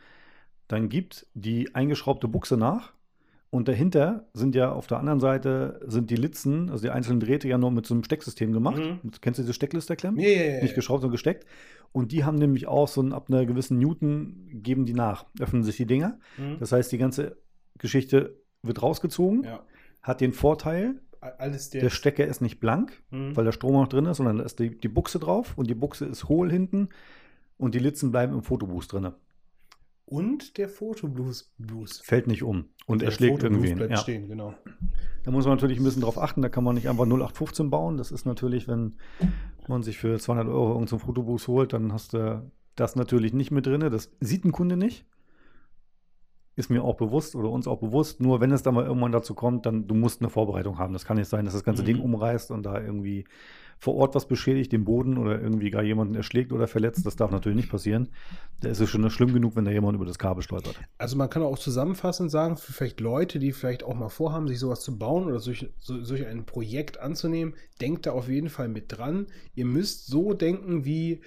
[0.68, 2.92] dann gibt die eingeschraubte Buchse nach
[3.52, 7.48] und dahinter sind ja auf der anderen Seite sind die Litzen, also die einzelnen Drähte
[7.50, 8.78] ja nur mit so einem Stecksystem gemacht.
[8.78, 9.12] Mhm.
[9.20, 10.20] Kennst du diese Stecklisterklemmen?
[10.20, 11.46] Ja, ja, ja, Nicht geschraubt, sondern gesteckt.
[11.92, 15.64] Und die haben nämlich auch so ein, ab einer gewissen Newton geben die nach, öffnen
[15.64, 16.18] sich die Dinger.
[16.38, 16.58] Mhm.
[16.60, 17.36] Das heißt, die ganze
[17.78, 19.60] Geschichte wird rausgezogen, ja.
[20.02, 21.02] hat den Vorteil,
[21.74, 23.36] der Stecker ist nicht blank, Mhm.
[23.36, 25.76] weil der Strom noch drin ist, sondern da ist die, die Buchse drauf und die
[25.76, 26.88] Buchse ist hohl hinten
[27.58, 29.10] und die Litzen bleiben im Fotoboost drin.
[30.12, 32.02] Und der Fotoblues Blues.
[32.04, 32.66] Fällt nicht um.
[32.86, 33.78] Und Der er schlägt Fotoblues irgendwen.
[33.78, 33.98] bleibt Ja.
[33.98, 34.54] stehen, genau.
[35.24, 36.42] Da muss man natürlich ein bisschen drauf achten.
[36.42, 37.98] Da kann man nicht einfach 0815 bauen.
[37.98, 38.98] Das ist natürlich, wenn
[39.68, 43.66] man sich für 200 Euro irgendeinen Fotoboost holt, dann hast du das natürlich nicht mit
[43.66, 43.80] drin.
[43.80, 45.06] Das sieht ein Kunde nicht.
[46.58, 48.20] Ist mir auch bewusst oder uns auch bewusst.
[48.20, 50.92] Nur wenn es dann mal irgendwann dazu kommt, dann du musst eine Vorbereitung haben.
[50.92, 51.86] Das kann nicht sein, dass das ganze Mhm.
[51.88, 53.26] Ding umreißt und da irgendwie
[53.82, 57.04] vor Ort was beschädigt, den Boden oder irgendwie gar jemanden erschlägt oder verletzt.
[57.04, 58.10] Das darf natürlich nicht passieren.
[58.60, 60.80] Da ist es schon schlimm genug, wenn da jemand über das Kabel stolpert.
[61.00, 64.60] Also man kann auch zusammenfassend sagen, für vielleicht Leute, die vielleicht auch mal vorhaben, sich
[64.60, 68.68] sowas zu bauen oder solch, so, solch ein Projekt anzunehmen, denkt da auf jeden Fall
[68.68, 69.26] mit dran.
[69.56, 71.22] Ihr müsst so denken wie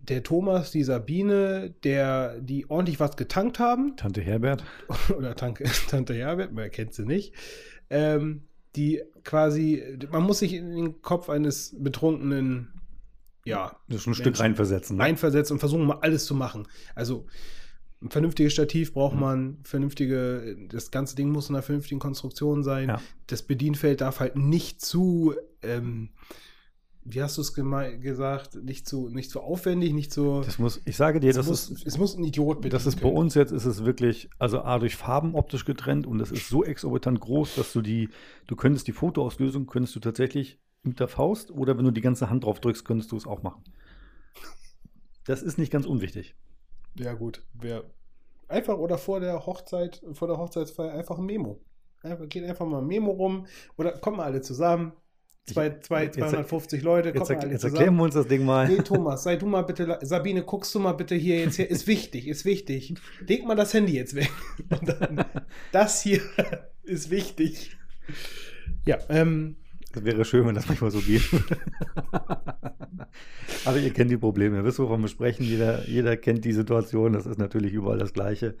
[0.00, 4.64] der Thomas, die Sabine, der, die ordentlich was getankt haben, Tante Herbert,
[5.16, 7.34] oder Tante, Tante Herbert, man kennt sie nicht,
[7.88, 8.42] ähm,
[8.76, 12.68] die quasi, man muss sich in den Kopf eines betrunkenen,
[13.44, 14.96] ja, das ist ein Menschen Stück reinversetzen.
[14.96, 15.02] ne?
[15.04, 16.66] reinversetzt und versuchen mal alles zu machen.
[16.94, 17.26] Also
[18.02, 19.20] ein vernünftiges Stativ braucht Mhm.
[19.20, 22.88] man, vernünftige, das ganze Ding muss in einer vernünftigen Konstruktion sein.
[22.90, 23.00] Ja.
[23.26, 26.10] Das Bedienfeld darf halt nicht zu, ähm,
[27.08, 30.42] wie hast du es gesagt, nicht zu, nicht zu aufwendig, nicht so.
[30.42, 32.86] Das muss, ich sage dir, es, das muss, ist es muss ein Idiot bedienen Das
[32.86, 33.16] ist bei können.
[33.16, 36.64] uns jetzt, ist es wirklich, also A, durch Farben optisch getrennt und das ist so
[36.64, 38.08] exorbitant groß, dass du die,
[38.48, 42.28] du könntest die Fotoauslösung, könntest du tatsächlich mit der Faust oder wenn du die ganze
[42.28, 43.62] Hand drauf drückst, könntest du es auch machen.
[45.24, 46.34] Das ist nicht ganz unwichtig.
[46.98, 47.42] Ja, gut.
[47.54, 47.84] Wer
[48.48, 51.60] einfach oder vor der Hochzeit, vor der Hochzeitsfeier einfach ein Memo.
[52.02, 54.92] Einfach, geht einfach mal ein Memo rum oder kommen alle zusammen.
[55.48, 57.62] Zwei, zwei, Jetzt- 250 Leute, Jetzt, jetzt zusammen.
[57.62, 58.66] erklären wir uns das Ding mal.
[58.68, 61.70] Nee, Thomas, sei du mal bitte, Sabine, guckst du mal bitte hier jetzt her.
[61.70, 62.94] Ist wichtig, ist wichtig.
[63.26, 64.30] Leg mal das Handy jetzt weg.
[64.70, 65.24] Und dann,
[65.70, 66.20] das hier
[66.82, 67.76] ist wichtig.
[68.86, 69.54] Ja, ähm,
[69.92, 71.22] Das wäre schön, wenn das manchmal so geht.
[73.64, 75.44] Aber ihr kennt die Probleme, ihr wisst, wovon wir sprechen.
[75.44, 78.56] Jeder, jeder kennt die Situation, das ist natürlich überall das Gleiche.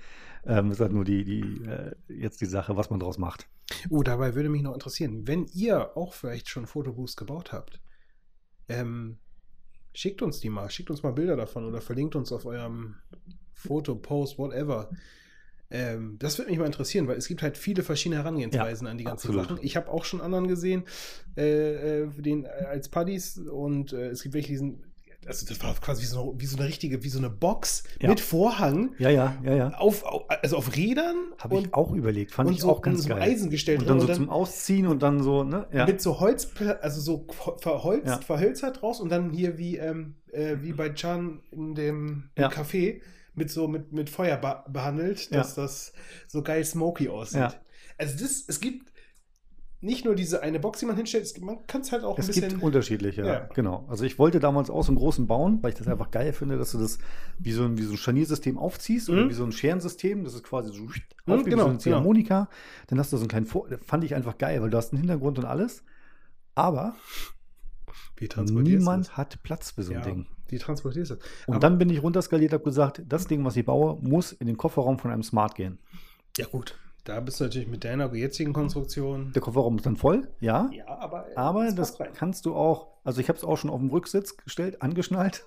[0.46, 3.48] Ähm, ist halt nur die, die, äh, jetzt die Sache, was man draus macht.
[3.90, 7.80] oh, dabei würde mich noch interessieren, wenn ihr auch vielleicht schon Fotoboost gebaut habt,
[8.68, 9.18] ähm,
[9.92, 12.96] schickt uns die mal, schickt uns mal Bilder davon oder verlinkt uns auf eurem
[13.52, 14.90] Foto, Post, whatever.
[15.68, 18.98] Ähm, das würde mich mal interessieren, weil es gibt halt viele verschiedene Herangehensweisen Ja, an
[18.98, 19.48] die ganzen absolut.
[19.48, 19.64] Sachen.
[19.64, 20.84] Ich habe auch schon anderen gesehen,
[21.36, 24.85] äh, äh, den äh, als Puddies und äh, es gibt welche, die sind,
[25.26, 28.08] also das war quasi wie so, wie so eine richtige, wie so eine Box Ja.
[28.08, 29.68] mit Vorhang Ja, ja, ja, ja.
[29.74, 32.98] auf, auf also auf Rädern Habe ich auch überlegt, fand und ich so, auch ganz
[32.98, 33.22] und so geil.
[33.22, 35.66] Eisengestell und drin dann so zum Ausziehen und dann so, ne?
[35.72, 35.86] Ja.
[35.86, 36.48] mit so Holz,
[36.80, 37.26] also so
[37.58, 38.18] verholzt, Ja.
[38.18, 42.48] verhölzert draus und dann hier wie, ähm, äh, wie bei Chan in dem im Ja.
[42.48, 43.00] Café
[43.34, 45.92] mit so mit, mit Feuer be behandelt, dass das
[46.26, 47.58] so geil smoky aussieht.
[47.98, 48.85] Also das, es gibt
[49.80, 52.18] nicht nur diese eine Box, die man hinstellt, es gibt, man kann es halt auch
[52.18, 52.62] Es ein gibt bisschen.
[52.62, 53.48] unterschiedliche, ja.
[53.54, 53.84] Genau.
[53.88, 56.56] Also ich wollte damals auch so einen großen bauen, weil ich das einfach geil finde,
[56.58, 56.98] dass du das
[57.38, 59.28] wie so ein, wie so ein Scharniersystem aufziehst oder Mhm.
[59.30, 60.24] wie so ein Scherensystem.
[60.24, 60.88] Das ist quasi so Mhm,
[61.26, 61.76] genau, so eine genau.
[61.76, 62.48] Ziehharmonika.
[62.86, 65.00] Dann hast du so einen kleinen Vor fand ich einfach geil, weil du hast einen
[65.00, 65.84] Hintergrund und alles.
[66.54, 66.94] Aber
[68.18, 68.28] Wie
[68.62, 70.26] niemand hat Platz für so ein Ja, Ding.
[70.48, 71.24] Wie transportierst du das?
[71.46, 74.46] Und Aber- dann bin ich runterskaliert, habe gesagt, das Ding, was ich baue, muss in
[74.46, 75.78] den Kofferraum von einem Smart gehen.
[76.38, 76.78] Ja, gut.
[77.06, 79.30] Da bist du natürlich mit deiner jetzigen Konstruktion.
[79.32, 80.68] Der Kofferraum ist dann voll, ja.
[80.72, 81.30] Ja, aber.
[81.30, 82.10] äh, Aber das rein.
[82.12, 85.46] kannst du auch, also ich habe es auch schon auf dem Rücksitz gestellt, angeschnallt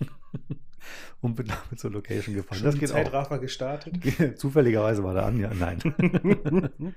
[1.22, 2.58] und bin damit zur Location gefahren.
[2.58, 3.94] Schon das geht Zeitraffer gestartet.
[4.20, 4.34] auch.
[4.34, 5.78] Zufälligerweise war der an, ja, nein.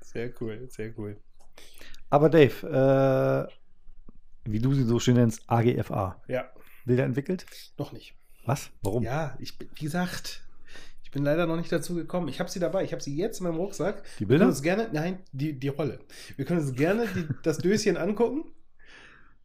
[0.00, 1.16] sehr cool, sehr cool.
[2.10, 6.46] Aber Dave, äh, wie du sie so schön nennst, AGFA, Ja,
[6.84, 7.46] Bilder entwickelt?
[7.78, 8.16] noch nicht.
[8.44, 8.70] Was?
[8.82, 9.04] Warum?
[9.04, 10.43] Ja, ich bin, wie gesagt,
[11.14, 12.28] bin leider noch nicht dazu gekommen.
[12.28, 14.02] Ich habe sie dabei, ich habe sie jetzt in meinem Rucksack.
[14.16, 14.40] Die Wir Bilder?
[14.40, 16.00] können uns gerne, nein, die, die Rolle.
[16.36, 18.44] Wir können uns gerne die, das Döschen angucken.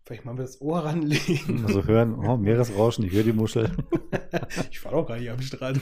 [0.04, 1.64] Vielleicht mal das Ohr ranlegen.
[1.68, 3.72] Also hören, oh, Meeresrauschen, ich höre die Muschel.
[4.72, 5.82] Ich war doch gar nicht am Strand.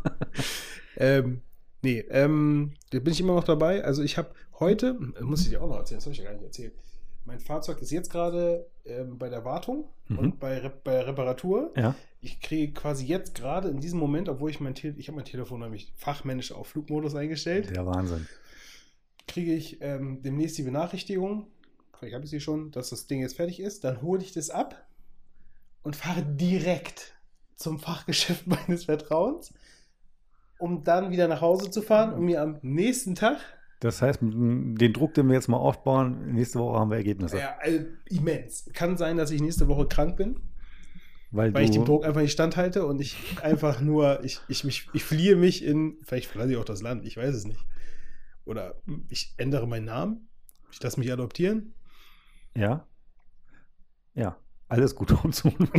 [0.96, 1.40] ähm,
[1.82, 3.84] nee, ähm, da bin ich immer noch dabei.
[3.84, 6.24] Also ich habe heute, das muss ich dir auch noch erzählen, das habe ich ja
[6.24, 6.74] gar nicht erzählt.
[7.30, 10.18] Mein Fahrzeug ist jetzt gerade ähm, bei der Wartung Mhm.
[10.18, 11.72] und bei, Re bei Reparatur.
[11.76, 15.14] Ja, Ich kriege quasi jetzt gerade in diesem Moment, obwohl ich mein, Te ich habe
[15.14, 18.26] mein Telefon nämlich fachmännisch auf Flugmodus eingestellt, der Wahnsinn.
[19.28, 21.46] kriege ich ähm, demnächst die Benachrichtigung,
[21.96, 23.84] vielleicht habe ich sie schon, dass das Ding jetzt fertig ist.
[23.84, 24.84] Dann hole ich das ab
[25.84, 27.14] und fahre direkt
[27.54, 29.54] zum Fachgeschäft meines Vertrauens,
[30.58, 33.38] um dann wieder nach Hause zu fahren und mir am nächsten Tag,
[33.80, 36.96] Das heißt, mit dem- den Druck, den wir jetzt mal aufbauen, nächste Woche haben wir
[36.98, 37.38] Ergebnisse.
[37.38, 38.68] ja, also immens.
[38.74, 40.38] Kann sein, dass ich nächste Woche krank bin,
[41.30, 44.88] weil weil ich dem Druck einfach nicht standhalte und ich einfach nur, ich, ich, mich,
[44.92, 47.64] ich fliehe mich in, vielleicht verlasse ich auch das Land, ich weiß es nicht.
[48.44, 50.28] Oder ich ändere meinen Namen,
[50.72, 51.72] ich lasse mich adoptieren.
[52.56, 52.86] Ja.
[54.14, 54.36] Ja.
[54.68, 55.70] alles gut umzuholen.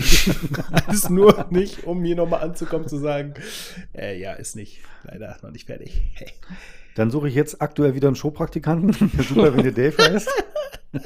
[0.71, 3.33] Alles nur nicht, um hier nochmal anzukommen, zu sagen,
[3.93, 6.01] äh, ja, ist nicht, leider noch nicht fertig.
[6.15, 6.31] Hey.
[6.95, 8.93] Dann suche ich jetzt aktuell wieder einen Showpraktikanten.
[9.27, 10.29] Super, wenn ihr Dave heißt.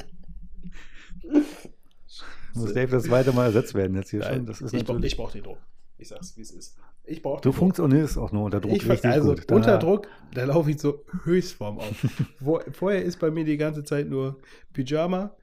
[2.55, 4.45] Muss Dave das zweite Mal ersetzt werden jetzt hier Nein, schon.
[4.45, 5.57] Das ist ich brauche brauch den Druck.
[5.97, 6.77] Ich sag's, wie es ist.
[7.03, 9.49] Ich brauche Du funktionierst auch nur unter Druck Ich, also gut.
[9.49, 12.05] Da- unter Druck, da laufe ich so Höchstform auf.
[12.43, 14.39] Vor, vorher ist bei mir die ganze Zeit nur
[14.73, 15.35] Pyjama.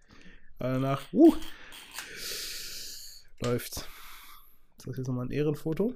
[0.59, 1.35] Danach uh,
[3.42, 3.87] läuft's.
[4.78, 5.94] Ist das jetzt nochmal ein Ehrenfoto?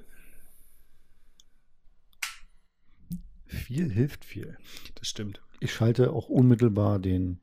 [3.46, 4.59] Viel hilft viel.
[4.94, 5.42] Das stimmt.
[5.61, 7.40] Ich schalte auch unmittelbar den,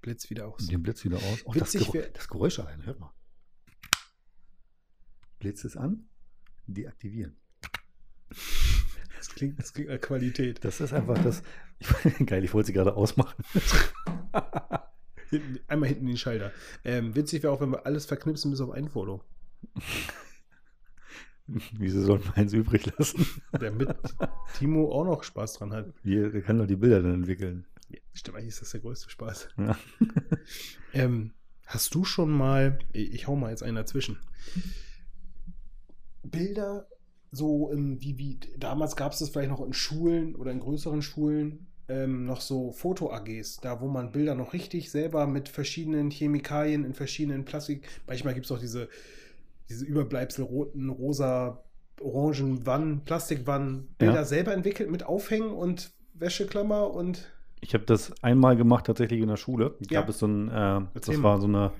[0.00, 0.66] Blitz wieder aus.
[0.66, 1.40] den Blitz wieder aus.
[1.44, 3.12] Oh, das, Geräusch, das Geräusch allein, hört mal.
[5.38, 6.08] Blitz ist an,
[6.66, 7.36] deaktivieren.
[8.28, 10.64] Das klingt, das klingt nach Qualität.
[10.64, 11.42] Das ist einfach das.
[11.78, 11.88] Ich,
[12.26, 13.44] geil, ich wollte sie gerade ausmachen.
[15.30, 16.50] Hinten, einmal hinten den Schalter.
[16.82, 19.22] Ähm, witzig wäre auch, wenn wir alles verknipsen bis auf ein Foto.
[21.78, 23.26] Wieso soll man eins übrig lassen?
[23.52, 23.94] Damit
[24.58, 25.92] Timo auch noch Spaß dran hat.
[26.02, 27.66] Wir wir können doch die Bilder dann entwickeln.
[27.88, 29.48] Ja, stimmt, eigentlich ist das der größte Spaß.
[29.58, 29.76] Ja.
[30.92, 31.34] Ähm,
[31.66, 34.18] hast du schon mal, ich, hau mal jetzt einen dazwischen,
[36.24, 36.88] Bilder
[37.30, 41.00] so ähm, wie, wie damals gab es das vielleicht noch in Schulen oder in größeren
[41.00, 46.84] Schulen, ähm, noch so Foto-AGs, da wo man Bilder noch richtig selber mit verschiedenen Chemikalien
[46.84, 48.88] in verschiedenen Plastik, manchmal gibt es auch diese,
[49.70, 51.62] diese Überbleibsel roten, rosa,
[52.00, 54.24] orangen Wannen, Plastikwannen, Bilder Ja.
[54.24, 57.30] selber entwickelt mit Aufhängen und Wäscheklammer und
[57.62, 59.76] Ich habe das einmal gemacht, tatsächlich in der Schule.
[59.90, 60.00] Ja.
[60.00, 61.22] Gab es so ein, äh, das mal.
[61.22, 61.72] war so eine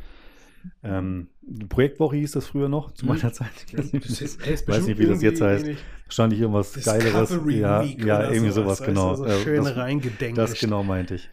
[0.82, 1.28] ähm,
[1.70, 3.12] Projektwoche hieß das früher noch, zu Mhm.
[3.12, 3.48] meiner Zeit.
[3.72, 5.66] Ich weiß nicht, wie das- jetzt heißt.
[6.04, 7.30] Wahrscheinlich irgendwas Geileres.
[7.48, 9.10] Ja, ja irgendwie sowas, sowas, genau.
[9.12, 10.36] du, So Äh, schön das, reingedenkt.
[10.36, 11.30] das genau meinte ich.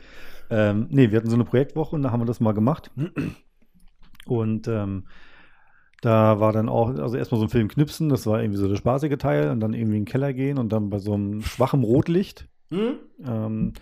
[0.50, 2.90] Ähm, nee, wir hatten so eine Projektwoche und da haben wir das mal gemacht.
[4.26, 5.08] Und ähm,
[6.02, 8.76] da war dann auch, also erstmal so ein Film knipsen, das war irgendwie so der
[8.76, 11.84] spaßige Teil und dann irgendwie in den Keller gehen und dann bei so einem schwachen
[11.84, 12.96] Rotlicht Hm?
[13.26, 13.74] ähm,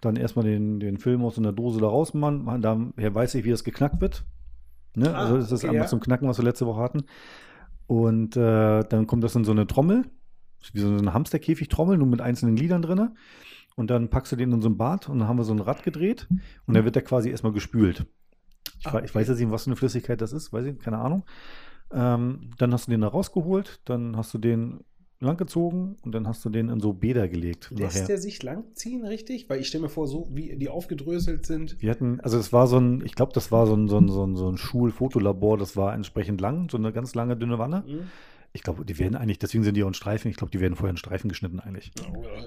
[0.00, 2.44] dann erstmal den, den Film aus so einer Dose da rausmachen.
[2.44, 4.24] Man, daher weiß ich, wie das geknackt wird.
[4.94, 5.14] Ne?
[5.14, 5.88] Ah, also das ist okay, einmal ja.
[5.88, 7.04] zum Knacken, was wir letzte Woche hatten.
[7.86, 10.04] Und äh, dann kommt das in so eine Trommel,
[10.72, 13.10] wie so eine Hamsterkäfig-Trommel, nur mit einzelnen Gliedern drin.
[13.76, 15.60] Und dann packst du den in so ein Bad und dann haben wir so ein
[15.60, 16.26] Rad gedreht
[16.66, 18.06] und dann wird der quasi erstmal gespült.
[18.80, 20.98] Ich, Ah, ich weiß jetzt nicht, was für eine Flüssigkeit das ist, weiß ich, keine
[20.98, 21.24] Ahnung.
[21.92, 24.80] Ähm, dann hast du den da rausgeholt, dann hast du den
[25.22, 27.70] langgezogen und dann hast du den in so Bäder gelegt.
[27.70, 28.06] Lässt nachher.
[28.08, 29.48] der sich langziehen, richtig?
[29.48, 31.80] Weil ich stelle mir vor, so wie die aufgedröselt sind.
[31.80, 34.08] Wir hatten, also es war so ein, ich glaube, das war so ein, so ein,
[34.08, 37.84] so ein, so ein Schulfotolabor, das war entsprechend lang, so eine ganz lange, dünne Wanne.
[37.86, 38.00] Hm?
[38.54, 40.76] Ich glaube, die werden eigentlich, deswegen sind die auch in Streifen, ich glaube, die werden
[40.76, 41.90] vorher in Streifen geschnitten eigentlich.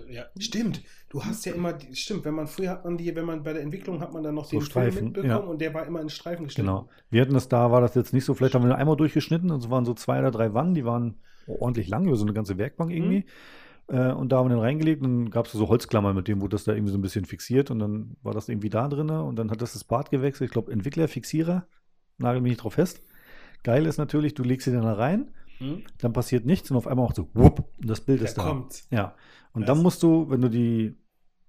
[0.07, 0.83] Ja, stimmt.
[1.09, 3.53] Du hast ja immer, die, stimmt, wenn man früher hat man die, wenn man bei
[3.53, 5.37] der Entwicklung hat man dann noch So den Streifen, Film mitbekommen ja.
[5.37, 6.67] und der war immer in Streifen geschnitten.
[6.67, 6.89] Genau.
[7.09, 9.49] Wir hatten das da, war das jetzt nicht so, vielleicht haben wir nur einmal durchgeschnitten
[9.49, 11.15] und es waren so zwei oder drei Wannen, die waren
[11.47, 13.25] ordentlich lang, über so eine ganze Werkbank irgendwie.
[13.87, 16.41] Äh, und da haben wir den reingelegt und dann gab es so Holzklammern, mit dem
[16.41, 19.09] wurde das da irgendwie so ein bisschen fixiert und dann war das irgendwie da drin
[19.09, 20.49] und dann hat das das Bad gewechselt.
[20.49, 21.67] Ich glaube, Entwickler, Fixierer,
[22.17, 23.01] nagel mich nicht drauf fest.
[23.63, 25.83] Geil ist natürlich, du legst sie dann da rein, Hm?
[25.99, 28.43] dann passiert nichts und auf einmal auch so, wupp, und das Bild Der ist da.
[28.43, 28.83] kommt.
[28.91, 29.15] Ja.
[29.53, 30.95] Und Das- dann musst du, wenn du die,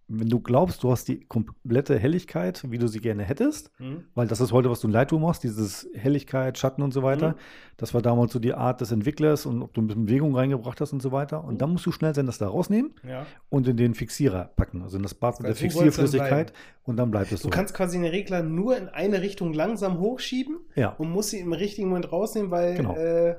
[0.08, 4.04] wenn du glaubst, du hast die komplette Helligkeit, wie du sie gerne hättest, Hm?
[4.14, 7.30] weil das ist heute, was du in Lightroom machst, dieses Helligkeit, Schatten und so weiter.
[7.30, 7.34] Mhm.
[7.76, 10.80] Das war damals so die Art des Entwicklers und ob du ein bisschen Bewegung reingebracht
[10.80, 11.42] hast und so weiter.
[11.42, 11.58] Und Mhm.
[11.58, 13.26] dann musst du schnell sein, das da rausnehmen Ja.
[13.48, 16.52] und in den Fixierer packen, also in das Bad mit der Fixierflüssigkeit
[16.84, 17.48] und dann bleibt es so.
[17.48, 21.40] Du kannst quasi den Regler nur in eine Richtung langsam hochschieben ja, und musst sie
[21.40, 22.94] im richtigen Moment rausnehmen, weil Genau.
[22.94, 23.34] äh,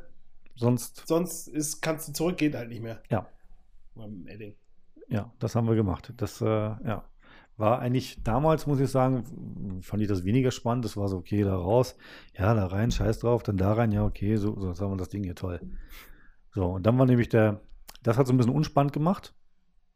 [0.57, 3.01] sonst, sonst ist, kannst du zurück, geht halt nicht mehr.
[3.09, 3.27] Ja.
[3.95, 4.55] Beim Edding.
[5.07, 6.13] ja, das haben wir gemacht.
[6.17, 7.03] Das, äh, ja.
[7.59, 10.85] War eigentlich damals, muss ich sagen, fand ich das weniger spannend.
[10.85, 11.95] Das war so, okay, da raus,
[12.37, 15.09] ja, da rein, scheiß drauf, dann da rein, ja, okay, so, so haben wir das
[15.09, 15.59] Ding hier toll.
[16.53, 17.61] So, und dann war nämlich der,
[18.03, 19.33] das hat so ein bisschen unspannend gemacht.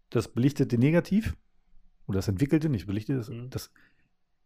[0.10, 1.38] Das belichtete Negativ,
[2.08, 3.50] oder das entwickelte, nicht belichtete, das, Mhm.
[3.52, 3.72] das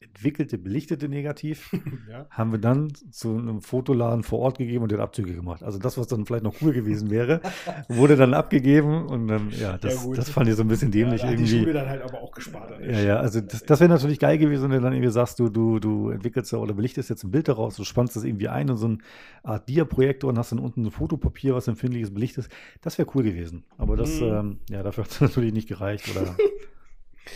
[0.08, 1.72] entwickelte, belichtete Negativ
[2.10, 2.26] ja.
[2.30, 5.64] haben wir dann zu einem Fotoladen vor Ort gegeben und der hat Abzüge gemacht.
[5.64, 7.42] Also das, was dann vielleicht noch cool gewesen wäre,
[7.90, 10.18] wurde dann abgegeben und dann, ja, das, gut.
[10.18, 11.60] das fand ich so ein bisschen dämlich ja, da hat die irgendwie.
[11.60, 12.72] Schule dann halt aber auch gespart.
[12.80, 15.40] der Ja, ja, also das, das wäre natürlich geil gewesen, wenn du dann irgendwie sagst,
[15.40, 18.70] du, du, du entwickelst oder belichtest jetzt ein Bild daraus, du spannst das irgendwie ein
[18.70, 18.98] in so eine
[19.44, 22.50] Art Dia-Projektor und hast dann unten ein Fotopapier, was empfindliches belichtest.
[22.82, 23.64] Das wäre cool gewesen.
[23.78, 24.28] Aber das, Mhm.
[24.28, 26.36] ähm, ja, dafür hat es natürlich nicht gereicht oder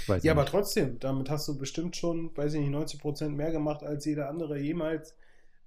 [0.08, 0.52] weiß Ja, ich aber nicht.
[0.52, 4.30] trotzdem, damit hast du bestimmt schon, weiß ich nicht, 90 Prozent mehr gemacht als jeder
[4.30, 5.16] andere jemals.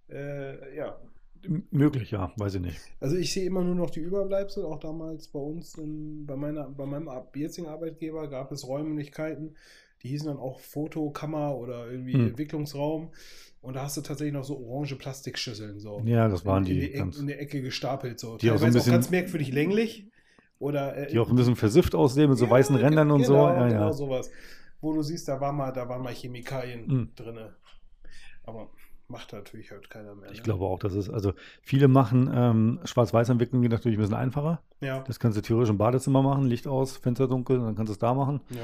[0.09, 0.99] Äh, ja.
[1.45, 2.81] M- möglich, ja, weiß ich nicht.
[3.01, 6.69] Also ich sehe immer nur noch die Überbleibsel, auch damals bei uns, in, bei, meiner,
[6.69, 9.57] bei meinem jetzigen Arbeitgeber gab es Räumlichkeiten,
[10.03, 12.29] die hießen dann auch Fotokammer oder irgendwie Hm.
[12.29, 13.11] Entwicklungsraum.
[13.61, 16.01] Und da hast du tatsächlich noch so orange Plastikschüsseln so.
[16.05, 16.87] Ja, das waren in, die.
[16.87, 18.37] in, die, Ecke, in der Ecke gestapelt so.
[18.37, 20.09] Die auch so ein Teilweise bisschen- ganz merkwürdig länglich.
[20.63, 23.33] Oder, äh, die auch ein bisschen versifft aussehen mit so ja, weißen Rändern und so.
[23.35, 23.93] genau, Ja, genau ja.
[23.93, 24.31] sowas.
[24.81, 27.09] Wo du siehst, da war mal, da waren mal Chemikalien Hm.
[27.17, 27.55] drinne.
[28.45, 28.71] Aber
[29.09, 30.31] macht natürlich halt keiner mehr.
[30.31, 30.43] Ich ne?
[30.45, 34.63] glaube auch, dass es, also viele machen ähm, Schwarz-Weiß-Entwicklung geht natürlich ein bisschen einfacher.
[34.81, 37.93] Ja, Das kannst du theoretisch im Badezimmer machen, Licht aus, Fenster dunkel, dann kannst du
[37.95, 38.41] es da machen.
[38.51, 38.61] ja.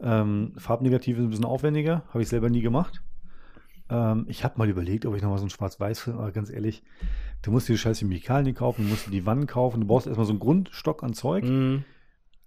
[0.00, 3.00] Ähm, Farbnegativ ist ein bisschen aufwendiger, habe ich selber nie gemacht.
[3.90, 6.82] Ähm, ich habe mal überlegt, ob ich nochmal so einen Schwarz-Weiß-Film, aber ganz ehrlich,
[7.42, 10.06] du musst dir die scheiß Chemikalien kaufen, du musst dir die Wannen kaufen, du brauchst
[10.06, 11.44] erstmal so einen Grundstock an Zeug.
[11.44, 11.84] Mhm.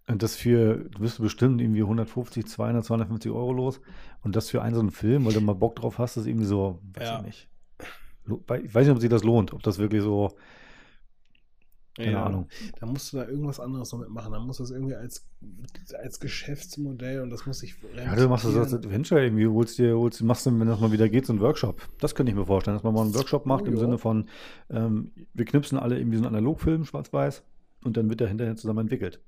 [0.10, 3.82] Und das für, du bist bestimmt irgendwie 150, 200, 250 Euro los.
[4.24, 6.46] Und das für einen so einen Film, weil du mal Bock drauf hast, ist irgendwie
[6.46, 7.18] so, weiß Ja.
[7.20, 7.48] ich nicht.
[8.64, 10.32] Ich weiß nicht, ob sich das lohnt, ob das wirklich so,
[11.98, 12.26] keine Ja.
[12.26, 12.48] Ahnung.
[12.80, 14.32] Da musst du da irgendwas anderes damit machen.
[14.32, 15.28] Da musst du das irgendwie als,
[16.02, 17.76] als Geschäftsmodell und das muss ich.
[17.96, 20.92] Ja, du machst das als Adventure irgendwie, holst dir, holst, machst du, wenn das mal
[20.92, 21.82] wieder geht, so einen Workshop.
[22.00, 23.80] Das könnte ich mir vorstellen, dass man mal einen Workshop macht Oh, im ja.
[23.80, 24.28] Sinne von,
[24.70, 27.44] ähm, wir knipsen alle irgendwie so einen Analogfilm, schwarz-weiß,
[27.84, 29.20] und dann wird der hinterher zusammen entwickelt.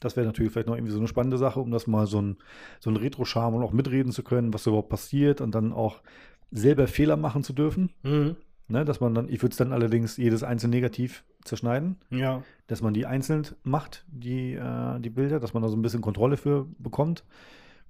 [0.00, 2.36] Das wäre natürlich vielleicht noch irgendwie so eine spannende Sache, um das mal so ein,
[2.80, 6.02] so ein Retro-Charme und auch mitreden zu können, was überhaupt passiert und dann auch
[6.50, 7.90] selber Fehler machen zu dürfen.
[8.02, 8.36] Mhm.
[8.68, 12.42] Ne, dass man dann, ich würde es dann allerdings jedes einzelne negativ zerschneiden, Ja.
[12.66, 16.00] dass man die einzeln macht, die, äh, die Bilder, dass man da so ein bisschen
[16.00, 17.22] Kontrolle für bekommt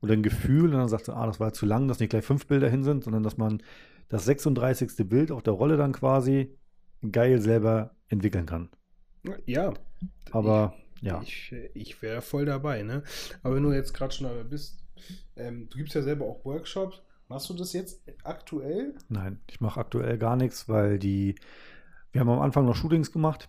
[0.03, 2.47] oder ein Gefühl und dann sagt, ah, das war zu lang, dass nicht gleich fünf
[2.47, 3.63] Bilder hin sind, sondern dass man
[4.11, 5.09] das 36.
[5.09, 6.55] Bild auf der Rolle dann quasi
[7.11, 8.69] geil selber entwickeln kann.
[9.47, 9.73] Ja.
[10.31, 13.03] Aber ja, Ich, ich wäre voll dabei, ne?
[13.43, 14.85] Aber wenn du jetzt gerade schon dabei bist,
[15.37, 17.01] ähm, du gibst ja selber auch Workshops.
[17.29, 18.95] Machst du das jetzt aktuell?
[19.09, 21.35] nein, ich mache aktuell gar nichts, weil die,
[22.13, 23.49] wir haben am Anfang noch Shootings gemacht.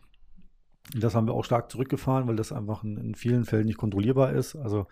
[0.96, 4.32] Das haben wir auch stark zurückgefahren, weil das einfach in, in vielen Fällen nicht kontrollierbar
[4.34, 4.56] ist.
[4.56, 4.88] Also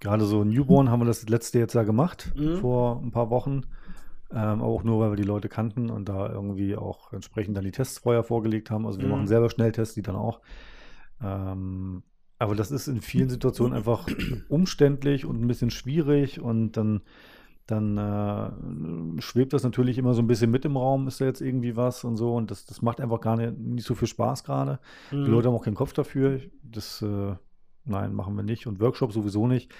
[0.00, 2.56] gerade so Newborn haben wir das letzte jetzt ja gemacht, Mhm.
[2.56, 3.62] vor ein paar Wochen.
[4.30, 7.64] Ähm, aber auch nur, weil wir die Leute kannten und da irgendwie auch entsprechend dann
[7.64, 8.86] die Tests vorher vorgelegt haben.
[8.86, 9.12] Also wir Mhm.
[9.12, 10.40] machen selber Schnelltests, die dann auch.
[11.22, 12.02] Ähm,
[12.38, 14.06] aber das ist in vielen Situationen einfach
[14.48, 17.02] umständlich und ein bisschen schwierig und dann,
[17.66, 21.40] dann äh, schwebt das natürlich immer so ein bisschen mit im Raum, ist da jetzt
[21.40, 24.44] irgendwie was und so und das, das macht einfach gar nicht, nicht so viel Spaß
[24.44, 24.80] gerade.
[25.10, 25.26] Die Mhm.
[25.26, 26.40] Leute haben auch keinen Kopf dafür.
[26.62, 27.34] Das, äh,
[27.84, 28.66] nein, machen wir nicht.
[28.66, 29.72] Und Workshops sowieso nicht,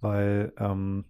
[0.00, 1.04] weil ähm,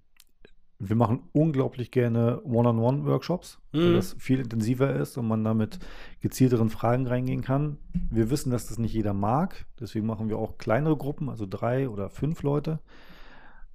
[0.84, 3.94] wir machen unglaublich gerne One-on-One-Workshops, weil Mhm.
[3.94, 5.78] das viel intensiver ist und man damit
[6.20, 7.76] gezielteren Fragen reingehen kann.
[8.10, 9.66] Wir wissen, dass das nicht jeder mag.
[9.78, 12.80] Deswegen machen wir auch kleinere Gruppen, also drei oder fünf Leute.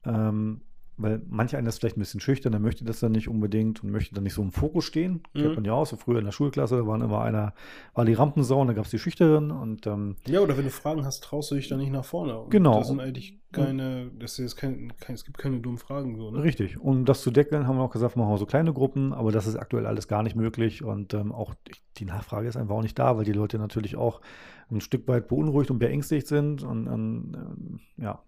[0.05, 0.61] Ähm,
[0.97, 3.91] weil manch einer ist vielleicht ein bisschen schüchtern, der möchte das dann nicht unbedingt und
[3.91, 5.21] möchte dann nicht so im Fokus stehen.
[5.33, 5.41] Mhm.
[5.41, 7.53] Kennt man ja auch, so früher in der Schulklasse, waren immer einer,
[7.93, 10.71] war die Rampensau und da gab es die Schüchteren und ähm, Ja, oder wenn du
[10.71, 12.37] Fragen hast, traust du dich dann nicht nach vorne.
[12.39, 12.79] Und Genau.
[12.79, 16.43] Das sind eigentlich keine, das ist kein, kein, es gibt keine dummen Fragen so, ne?
[16.43, 16.79] Richtig.
[16.79, 19.47] Um das zu deckeln, haben wir auch gesagt, machen wir so kleine Gruppen, aber das
[19.47, 21.53] ist aktuell alles gar nicht möglich und ähm, auch
[21.97, 24.21] die Nachfrage ist einfach auch nicht da, weil die Leute natürlich auch
[24.69, 28.21] ein Stück weit beunruhigt und beängstigt sind und ähm, ja,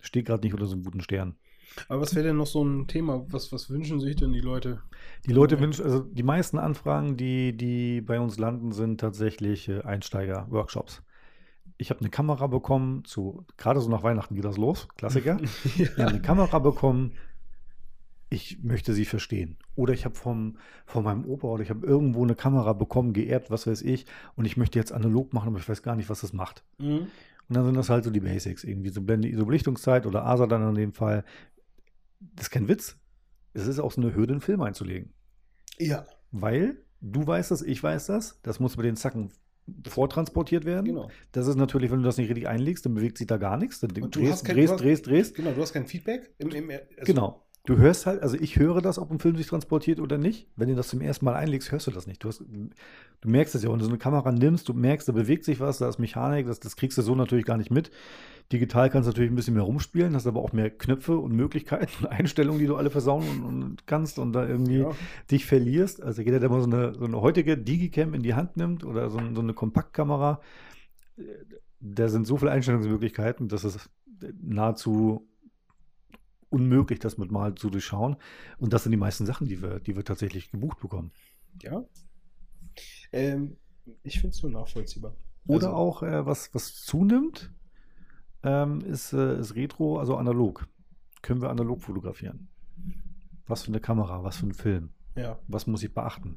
[0.00, 1.36] steht gerade nicht unter so einem guten Stern.
[1.88, 3.24] Aber was wäre denn noch so ein Thema?
[3.30, 4.80] Was, was wünschen sich denn die Leute?
[5.26, 9.82] Die Leute wünschen, also die meisten Anfragen, die, die bei uns landen, sind tatsächlich äh,
[9.82, 11.02] Einsteiger-Workshops.
[11.76, 15.38] Ich habe eine Kamera bekommen, zu, gerade so nach Weihnachten geht das los, Klassiker.
[15.76, 17.12] Wir haben eine Kamera bekommen.
[18.30, 19.56] Ich möchte sie verstehen.
[19.74, 23.50] Oder ich habe vom, von meinem Opa oder ich habe irgendwo eine Kamera bekommen, geerbt,
[23.50, 24.04] was weiß ich.
[24.36, 26.62] Und ich möchte jetzt analog machen, aber ich weiß gar nicht, was das macht.
[26.78, 27.06] Mhm.
[27.48, 28.64] Und dann sind das halt so die Basics.
[28.64, 31.24] Irgendwie so Blende, so Belichtungszeit oder ASA dann in dem Fall.
[32.20, 32.96] Das ist kein Witz.
[33.54, 35.12] Es ist auch so eine Hürde, einen Film einzulegen.
[35.78, 38.40] Ja, Weil du weißt das, ich weiß das.
[38.42, 39.32] Das muss mit den Zacken
[39.86, 40.86] vortransportiert werden.
[40.86, 41.10] genau.
[41.32, 43.80] Das ist natürlich, wenn du das nicht richtig einlegst, dann bewegt sich da gar nichts.
[43.80, 45.34] Dann drehst, kein- drehst, hast- drehst, drehst.
[45.34, 46.34] Genau, du hast kein Feedback.
[46.38, 47.44] Im, im, also, Genau.
[47.64, 50.48] Du hörst halt, also ich höre das, ob ein Film sich transportiert oder nicht.
[50.56, 52.24] Wenn du das zum ersten Mal einlegst, hörst du das nicht.
[52.24, 55.12] Du, hast, du merkst es ja, wenn du so eine Kamera nimmst, du merkst, da
[55.12, 57.90] bewegt sich was, da ist Mechanik, das, das kriegst du so natürlich gar nicht mit.
[58.52, 61.90] Digital kannst du natürlich ein bisschen mehr rumspielen, hast aber auch mehr Knöpfe und Möglichkeiten
[62.04, 64.90] und Einstellungen, die du alle versauen und, und kannst und da irgendwie Ja.
[65.30, 66.02] dich verlierst.
[66.02, 69.10] Also jeder, der mal so eine, so eine heutige Digicam in die Hand nimmt oder
[69.10, 70.40] so, so eine Kompaktkamera,
[71.18, 71.22] äh,
[71.80, 73.88] da sind so viele Einstellungsmöglichkeiten, dass es
[74.40, 75.28] nahezu
[76.50, 78.16] unmöglich, das mit mal zu durchschauen.
[78.58, 81.12] Und das sind die meisten Sachen, die wir, die wir tatsächlich gebucht bekommen.
[81.62, 81.84] Ja.
[83.12, 83.56] Ähm,
[84.02, 85.14] ich finde es nur nachvollziehbar.
[85.46, 87.52] Oder Also- auch, äh, was, was zunimmt,
[88.42, 90.68] ähm, ist, äh, ist Retro, also analog.
[91.22, 92.48] Können wir analog fotografieren.
[93.46, 94.90] Was für eine Kamera, was für ein Film.
[95.16, 95.38] Ja.
[95.48, 96.36] Was muss ich beachten?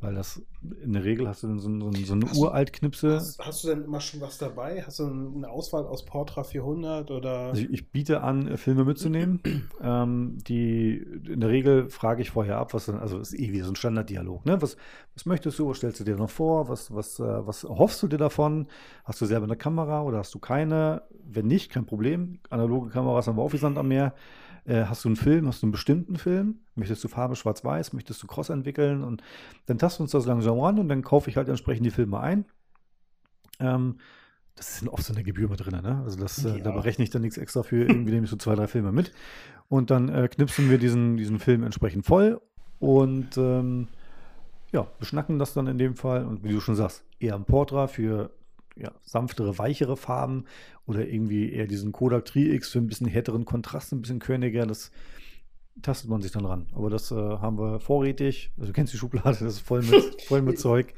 [0.00, 0.42] Weil das
[0.82, 3.14] in der Regel hast du dann so, so, so eine Uralt-Knipse.
[3.14, 4.82] Hast, hast du denn immer schon was dabei?
[4.84, 7.38] Hast du eine Auswahl aus Portra 400 oder?
[7.38, 9.40] Also ich, ich biete an, äh, Filme mitzunehmen.
[9.82, 13.60] ähm, die in der Regel frage ich vorher ab, was dann, also ist eh wie
[13.60, 14.44] so ein Standarddialog.
[14.44, 14.60] Ne?
[14.60, 14.76] Was,
[15.14, 15.68] was möchtest du?
[15.68, 16.68] Was stellst du dir noch vor?
[16.68, 18.66] Was, was, äh, was hoffst du dir davon?
[19.04, 21.02] Hast du selber eine Kamera oder hast du keine?
[21.24, 22.40] Wenn nicht, kein Problem.
[22.50, 24.14] Analoge Kameras haben wir auch wie Sand am Meer.
[24.66, 25.46] Äh, hast du einen Film?
[25.46, 26.56] Hast du einen bestimmten Film?
[26.74, 27.92] Möchtest du Farbe schwarz-weiß?
[27.92, 29.04] Möchtest du Cross entwickeln?
[29.04, 29.22] Und
[29.66, 32.20] dann tasten wir uns das langsam ran und dann kaufe ich halt entsprechend die Filme
[32.20, 32.44] ein.
[33.60, 33.96] Ähm,
[34.56, 36.02] das ist oft so eine Gebühr mit drin, ne?
[36.04, 36.76] Also das, äh, da Ja.
[36.76, 39.12] berechne ich dann nichts extra für, irgendwie nehme ich so zwei, drei Filme mit.
[39.68, 42.40] Und dann äh, knipsen wir diesen, diesen Film entsprechend voll
[42.78, 43.88] und ähm,
[44.72, 46.24] ja, beschnacken das dann in dem Fall.
[46.24, 48.30] Und wie du schon sagst, eher ein Portra für
[48.76, 50.44] ja, sanftere, weichere Farben
[50.86, 54.66] oder irgendwie eher diesen Kodak Tri-X für ein bisschen härteren Kontrast, ein bisschen körniger.
[54.66, 54.90] Das
[55.82, 56.66] tastet man sich dann ran.
[56.72, 58.52] Aber das äh, haben wir vorrätig.
[58.56, 60.94] Also du kennst die Schublade, das ist voll mit, voll mit Zeug.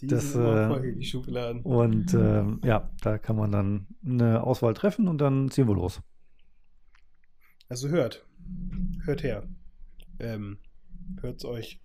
[0.00, 1.62] Die das, äh, die Schubladen.
[1.62, 6.02] Und ähm, ja, da kann man dann eine Auswahl treffen und dann ziehen wir los.
[7.68, 8.26] Also hört.
[9.04, 9.48] Hört her.
[10.18, 10.58] Ähm,
[11.20, 11.80] hört's euch.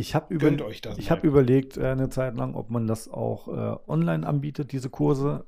[0.00, 0.50] Ich habe über,
[0.96, 4.88] ich hab überlegt äh, eine Zeit lang, ob man das auch äh, online anbietet, diese
[4.88, 5.44] Kurse.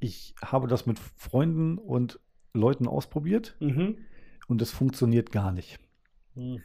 [0.00, 2.20] Ich habe das mit Freunden und
[2.52, 3.96] Leuten ausprobiert Mhm.
[4.48, 5.80] und es funktioniert gar nicht,
[6.34, 6.60] Hm.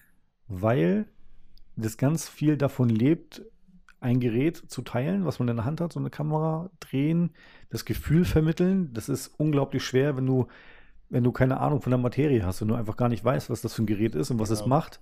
[0.47, 1.05] weil
[1.75, 3.43] das ganz viel davon lebt,
[3.99, 7.31] ein Gerät zu teilen, was man in der Hand hat, so eine Kamera drehen,
[7.69, 8.93] das Gefühl vermitteln.
[8.93, 10.47] Das ist unglaublich schwer, wenn du,
[11.09, 13.61] wenn du keine Ahnung von der Materie hast und du einfach gar nicht weißt, was
[13.61, 14.75] das für ein Gerät ist und was es Genau.
[14.75, 14.99] macht.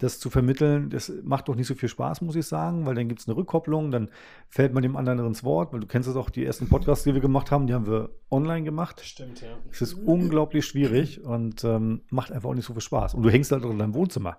[0.00, 3.06] Das zu vermitteln, das macht doch nicht so viel Spaß, muss ich sagen, weil dann
[3.08, 4.10] gibt es eine Rückkopplung, dann
[4.48, 7.14] fällt man dem anderen ins Wort, weil du kennst es auch, die ersten Podcasts, die
[7.14, 9.00] wir gemacht haben, die haben wir online gemacht.
[9.04, 9.56] Stimmt, ja.
[9.70, 13.14] Es ist unglaublich schwierig und ähm, macht einfach auch nicht so viel Spaß.
[13.14, 14.38] Und du hängst halt auch in deinem Wohnzimmer.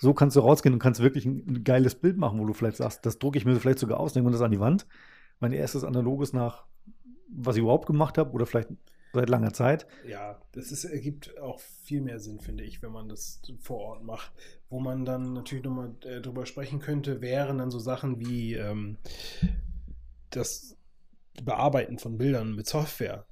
[0.00, 2.76] So kannst du rausgehen und kannst wirklich ein, ein geiles Bild machen, wo du vielleicht
[2.76, 4.86] sagst, das drucke ich mir vielleicht sogar aus, nehme das an die Wand.
[5.40, 6.64] Mein erstes analoges nach,
[7.34, 8.68] was ich überhaupt gemacht habe oder vielleicht
[9.12, 9.86] seit langer Zeit.
[10.06, 14.04] Ja, das ist, ergibt auch viel mehr Sinn, finde ich, wenn man das vor Ort
[14.04, 14.32] macht.
[14.70, 18.96] Wo man dann natürlich nochmal äh, drüber sprechen könnte, wären dann so Sachen wie ähm,
[20.30, 20.76] das
[21.42, 23.26] Bearbeiten von Bildern mit Software.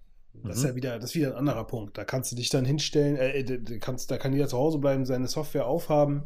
[0.44, 0.68] Das ist Mhm.
[0.68, 1.98] ja wieder, das ist wieder ein anderer Punkt.
[1.98, 5.04] Da kannst du dich dann hinstellen, äh, du kannst, da kann jeder zu Hause bleiben,
[5.04, 6.24] seine Software aufhaben.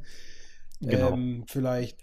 [0.81, 1.13] Genau.
[1.13, 1.99] Ähm, vielleicht.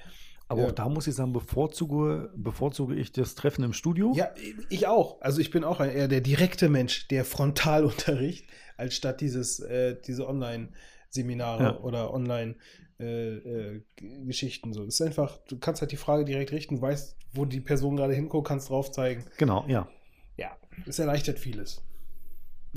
[0.52, 0.68] Aber Ja.
[0.68, 4.12] auch da muss ich sagen, bevorzuge, bevorzuge ich das Treffen im Studio.
[4.18, 4.32] Ja,
[4.70, 5.22] ich auch.
[5.22, 8.46] Also ich bin auch eher der direkte Mensch, der Frontalunterricht,
[8.78, 11.80] als statt dieses, äh, diese Online-Seminare Ja.
[11.80, 14.74] oder Online-Geschichten.
[14.74, 14.84] so.
[14.86, 18.14] Das ist einfach, du kannst halt die Frage direkt richten, weißt, wo die Person gerade
[18.14, 19.24] hinguckt, kannst drauf zeigen.
[19.38, 19.88] Genau, ja.
[20.38, 20.52] Ja,
[20.86, 21.82] es erleichtert vieles.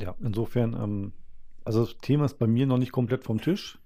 [0.00, 1.12] Ja, insofern, ähm,
[1.64, 3.80] also das Thema ist bei mir noch nicht komplett vom Tisch.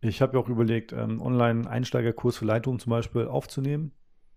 [0.00, 3.92] Ich habe ja auch überlegt, ähm, Online-Einsteigerkurs für Lightroom zum Beispiel aufzunehmen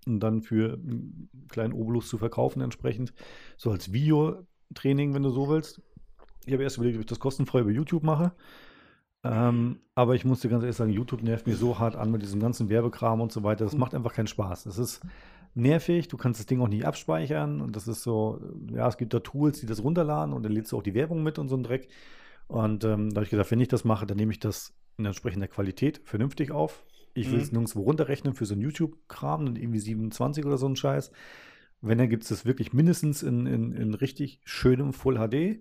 [0.08, 3.14] und dann für einen kleinen Obolus zu verkaufen entsprechend.
[3.58, 5.82] So als Videotraining, wenn du so willst.
[6.46, 8.34] Ich habe erst überlegt, ob ich das kostenfrei über YouTube mache.
[9.24, 12.24] Ähm, aber ich muss dir ganz ehrlich sagen, YouTube nervt mich so hart an mit
[12.24, 13.66] diesem ganzen Werbekram und so weiter.
[13.66, 14.64] Das macht einfach keinen Spaß.
[14.64, 15.02] Das ist
[15.54, 18.40] nervig, du kannst das Ding auch nicht abspeichern und das ist so,
[18.72, 21.22] ja, es gibt da Tools, die das runterladen und dann lädst du auch die Werbung
[21.22, 21.90] mit und so ein Dreck.
[22.48, 25.06] Und ähm, da habe ich gesagt, wenn ich das mache, dann nehme ich das in
[25.06, 26.84] entsprechender Qualität vernünftig auf.
[27.14, 27.44] Ich will Mhm.
[27.44, 31.12] es nirgendwo runterrechnen für so einen YouTube-Kram, dann irgendwie 27 oder so ein Scheiß.
[31.82, 35.60] Wenn, dann gibt es das wirklich mindestens in, in, in richtig schönem Full HD.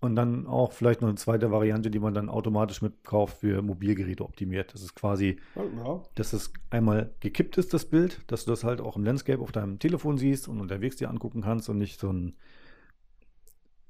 [0.00, 4.24] Und dann auch vielleicht noch eine zweite Variante, die man dann automatisch mitkauft für Mobilgeräte
[4.24, 4.72] optimiert.
[4.72, 8.80] Das ist quasi Ja, dass es einmal gekippt ist, das Bild, dass du das halt
[8.80, 12.12] auch im Landscape auf deinem Telefon siehst und unterwegs dir angucken kannst und nicht so
[12.12, 12.36] ein.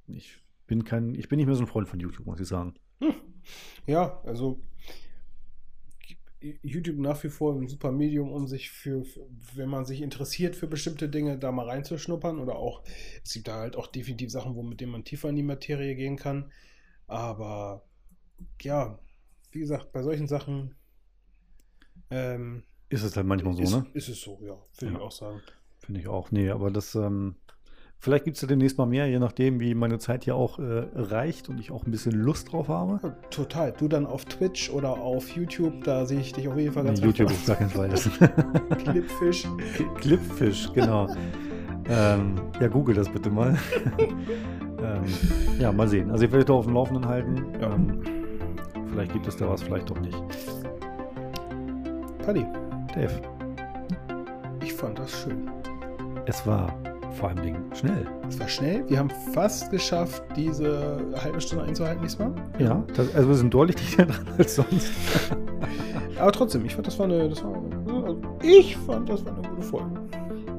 [0.06, 2.74] Ich bin kein, ich bin nicht mehr so ein Freund von YouTube, muss ich sagen.
[3.86, 4.60] Ja also
[6.40, 10.54] YouTube nach wie vor ein super Medium, um sich für, für, wenn man sich interessiert
[10.54, 12.38] für bestimmte Dinge, da mal reinzuschnuppern.
[12.38, 12.82] Oder auch,
[13.24, 15.96] es gibt da halt auch definitiv Sachen, wo mit denen man tiefer in die Materie
[15.96, 16.52] gehen kann.
[17.08, 17.84] Aber
[18.62, 18.98] ja,
[19.52, 20.74] wie gesagt, bei solchen Sachen
[22.10, 23.86] ähm, Ist es halt manchmal so, ist, ne?
[23.94, 24.98] ist es so, ja, würde Ja.
[24.98, 25.42] ich auch sagen.
[25.78, 26.30] Finde ich auch.
[26.30, 27.36] Nee, aber das, ähm,
[27.98, 30.86] vielleicht gibt es ja demnächst mal mehr, je nachdem, wie meine Zeit hier auch äh,
[30.94, 33.00] reicht und ich auch ein bisschen Lust drauf habe.
[33.02, 33.72] Ja, total.
[33.72, 36.90] Du dann auf Twitch oder auf YouTube, da sehe ich dich auf jeden Fall Nee,
[36.90, 37.40] ganz YouTube recht.
[37.40, 37.88] auf gar keinen Fall.
[38.84, 39.48] Clipfish.
[40.00, 41.08] Clipfish, genau.
[41.88, 43.56] ähm, ja, google das bitte mal.
[43.98, 45.04] ähm,
[45.58, 46.10] ja, mal sehen.
[46.10, 47.46] Also ich werde da auf dem Laufenden halten.
[47.60, 47.72] Ja.
[47.74, 48.02] Ähm,
[48.90, 50.16] vielleicht gibt es da was, vielleicht doch nicht.
[52.24, 52.44] Paddy,
[52.94, 53.22] Dave,
[54.62, 55.50] ich fand das schön.
[56.26, 56.72] es war
[57.12, 58.06] vor allem Dingen schnell.
[58.28, 58.84] Es war schnell.
[58.88, 62.32] Wir haben fast geschafft, diese halbe Stunde einzuhalten diesmal.
[62.58, 64.92] Ja, das, also wir sind deutlich dichter dran als sonst.
[66.18, 67.28] Aber trotzdem, ich fand, das war eine.
[67.28, 69.90] Das war eine ich fand, das war eine gute Folge.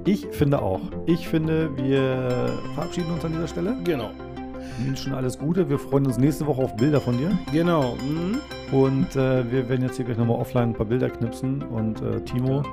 [0.05, 0.81] Ich finde auch.
[1.05, 3.75] Ich finde, wir verabschieden uns an dieser Stelle.
[3.83, 4.09] Genau.
[4.85, 5.69] Wünschen alles Gute.
[5.69, 7.37] Wir freuen uns nächste Woche auf Bilder von dir.
[7.51, 7.95] Genau.
[7.95, 8.39] Mhm.
[8.71, 11.61] Und äh, wir werden jetzt hier gleich nochmal offline ein paar Bilder knipsen.
[11.63, 12.63] Und äh, Timo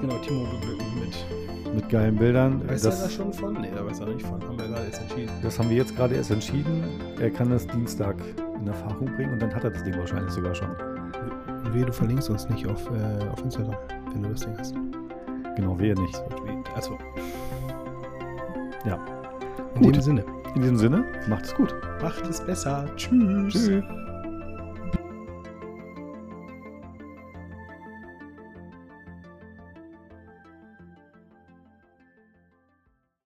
[0.00, 1.45] Genau, Timo beglücken mit.
[1.76, 2.68] Mit geilen Bildern.
[2.68, 3.54] Weiß er das, da schon von?
[3.60, 4.42] Nee, da weiß er nicht von.
[4.42, 5.30] Haben wir gerade jetzt entschieden.
[5.42, 6.82] das haben wir jetzt gerade erst entschieden.
[7.20, 8.16] Er kann das Dienstag
[8.58, 10.70] in Erfahrung bringen und dann hat er das Ding wahrscheinlich sogar schon.
[11.72, 13.76] Wehe, du verlinkst uns nicht auf, äh, auf Instagram,
[14.12, 14.74] wenn du das Ding hast.
[15.56, 16.22] Genau, wir nicht.
[16.74, 16.96] Also,
[18.84, 18.98] Ja.
[19.74, 19.96] in Gut.
[19.96, 20.24] dem Sinne.
[20.54, 21.74] In diesem Sinne, macht es gut.
[22.00, 22.86] Macht es besser.
[22.96, 23.52] Tschüss.
[23.52, 23.82] Tschüss.